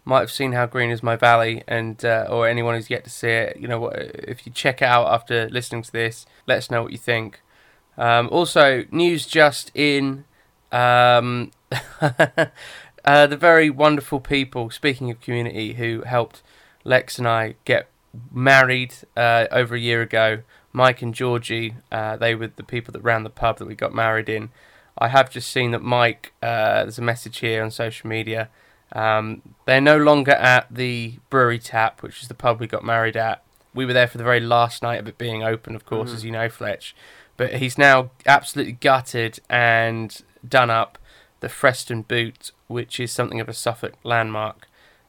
[0.04, 3.10] might have seen How Green Is My Valley, and uh, or anyone who's yet to
[3.10, 3.58] see it.
[3.58, 6.92] You know, if you check it out after listening to this, let us know what
[6.92, 7.42] you think.
[7.98, 10.24] Um, also, news just in.
[10.72, 11.52] Um,
[12.00, 16.42] uh, the very wonderful people, speaking of community, who helped
[16.84, 17.88] Lex and I get
[18.32, 20.42] married uh, over a year ago.
[20.72, 23.94] Mike and Georgie, uh, they were the people that ran the pub that we got
[23.94, 24.50] married in.
[24.98, 28.48] I have just seen that Mike, uh, there's a message here on social media.
[28.92, 33.16] Um, they're no longer at the Brewery Tap, which is the pub we got married
[33.16, 33.42] at.
[33.74, 36.24] We were there for the very last night of it being open, of course, as
[36.24, 36.94] you know, Fletch.
[37.36, 40.98] But he's now absolutely gutted and done up
[41.40, 44.68] the Freston Boot, which is something of a Suffolk landmark,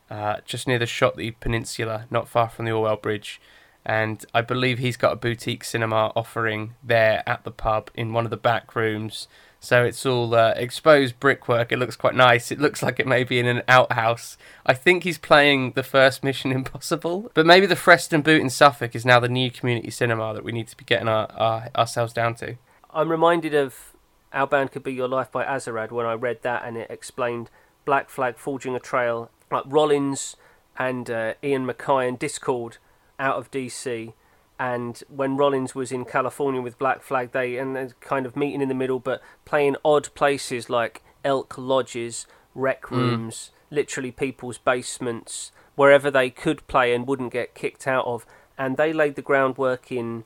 [0.10, 3.40] uh, just near the Shotley Peninsula, not far from the Orwell Bridge.
[3.86, 8.26] And I believe he's got a boutique cinema offering there at the pub in one
[8.26, 9.30] of the back rooms.
[9.68, 11.74] So it's all uh, exposed brickwork.
[11.74, 12.54] It looks quite nice.
[12.54, 14.38] It looks like it may be in an outhouse.
[14.66, 17.30] I think he's playing the first Mission Impossible.
[17.34, 20.54] But maybe the Freston Boot in Suffolk is now the new community cinema that we
[20.54, 22.56] need to be getting our, our, ourselves down to.
[22.92, 23.92] I'm reminded of
[24.32, 27.50] Our Band Could Be Your Life by Azerrad when I read that and it explained
[27.84, 30.38] Black Flag forging a trail, like Rollins
[30.80, 32.78] and uh, Ian MacKaye and Dischord
[33.20, 34.14] out of DC.
[34.60, 38.70] And when Rollins was in California with Black Flag, they and kind of meeting in
[38.70, 42.98] the middle, but playing odd places like Elk Lodges, rec mm.
[42.98, 48.26] rooms, literally people's basements, wherever they could play and wouldn't get kicked out of.
[48.58, 50.24] And they laid the groundwork in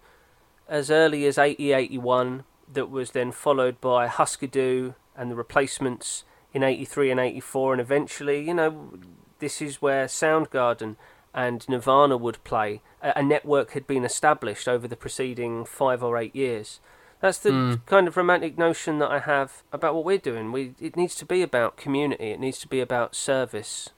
[0.69, 6.23] as early as 80 81 that was then followed by Husker Du and the replacements
[6.53, 8.93] in 83 and 84 and eventually you know
[9.39, 10.95] this is where Soundgarden
[11.33, 16.17] and Nirvana would play a, a network had been established over the preceding 5 or
[16.17, 16.79] 8 years
[17.19, 20.95] that's the kind of romantic notion that I have about what we're doing we it
[20.95, 23.89] needs to be about community it needs to be about service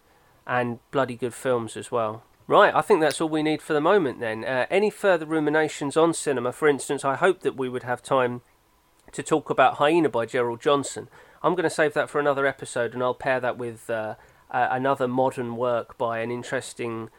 [0.46, 3.80] and bloody good films as well Right, I think that's all we need for the
[3.80, 4.44] moment then.
[4.44, 6.52] Uh, any further ruminations on cinema?
[6.52, 8.42] For instance, I hope that we would have time
[9.14, 11.08] to talk about Hyena by Gerard Johnson.
[11.42, 14.16] I'm going to save that for another episode and I'll pair that with uh,
[14.52, 17.10] uh, another modern work by an interesting,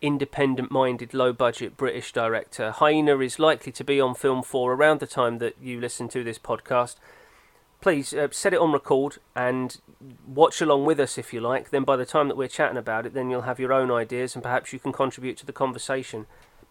[0.00, 2.70] independent minded, low budget British director.
[2.72, 6.22] Hyena is likely to be on Film 4 around the time that you listen to
[6.24, 6.96] this podcast.
[7.80, 9.78] please uh, set it on record and
[10.26, 11.68] watch along with us if you like.
[11.68, 14.34] Then by the time that we're chatting about it, then you'll have your own ideas
[14.34, 16.26] and perhaps you can contribute to the conversation.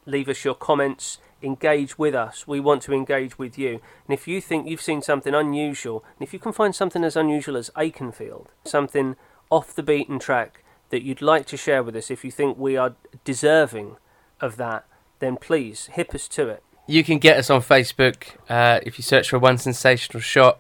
[0.08, 2.48] Leave us your comments, engage with us.
[2.48, 3.80] We want to engage with you.
[4.08, 7.16] And if you think you've seen something unusual, and if you can find something as
[7.16, 9.16] unusual as Akenfield, something
[9.52, 10.63] off the beaten track
[10.94, 13.98] that you'd like to share with us, if you think we are deserving
[14.40, 14.86] of that,
[15.18, 16.62] then please hip us to it.
[16.86, 20.60] You can get us on Facebook uh, if you search for One Sensational Shot.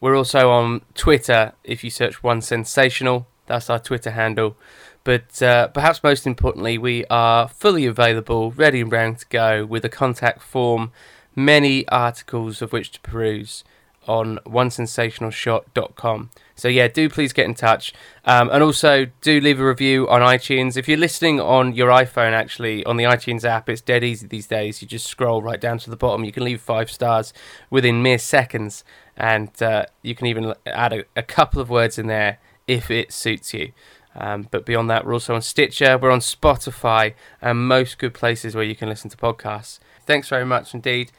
[0.00, 3.26] We're also on Twitter if you search One Sensational.
[3.46, 4.56] That's our Twitter handle.
[5.02, 9.84] But uh, perhaps most importantly, we are fully available, ready and round to go, with
[9.84, 10.92] a contact form,
[11.34, 13.64] many articles of which to peruse
[14.06, 16.30] on onesensationalshot.com.
[16.56, 17.92] So yeah, do please get in touch,
[18.24, 20.76] um, and also do leave a review on iTunes.
[20.76, 24.46] If you're listening on your iPhone, actually on the iTunes app, it's dead easy these
[24.46, 24.80] days.
[24.80, 26.24] You just scroll right down to the bottom.
[26.24, 27.32] You can leave five stars
[27.70, 28.84] within mere seconds,
[29.16, 33.12] and uh, you can even add a, a, couple of words in there if it
[33.12, 33.72] suits you.
[34.14, 38.54] Um, but beyond that, we're also on Stitcher, we're on Spotify, and most good places
[38.54, 39.80] where you can listen to podcasts.
[40.06, 41.10] Thanks very much indeed.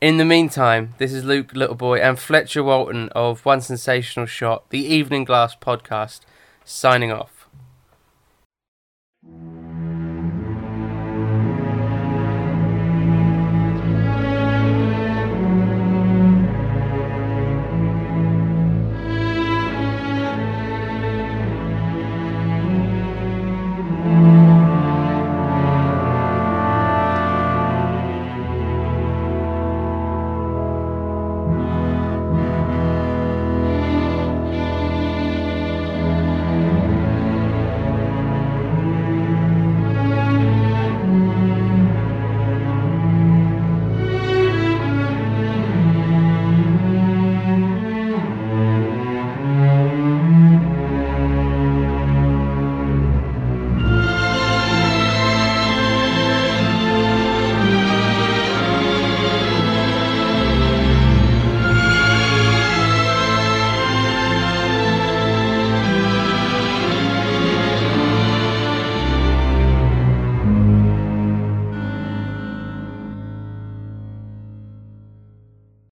[0.00, 4.78] In the meantime, this is Luke Littleboy and Fletcher Walton of One Sensational Shot, the
[4.78, 6.20] Evening Glass podcast,
[6.64, 7.48] signing off.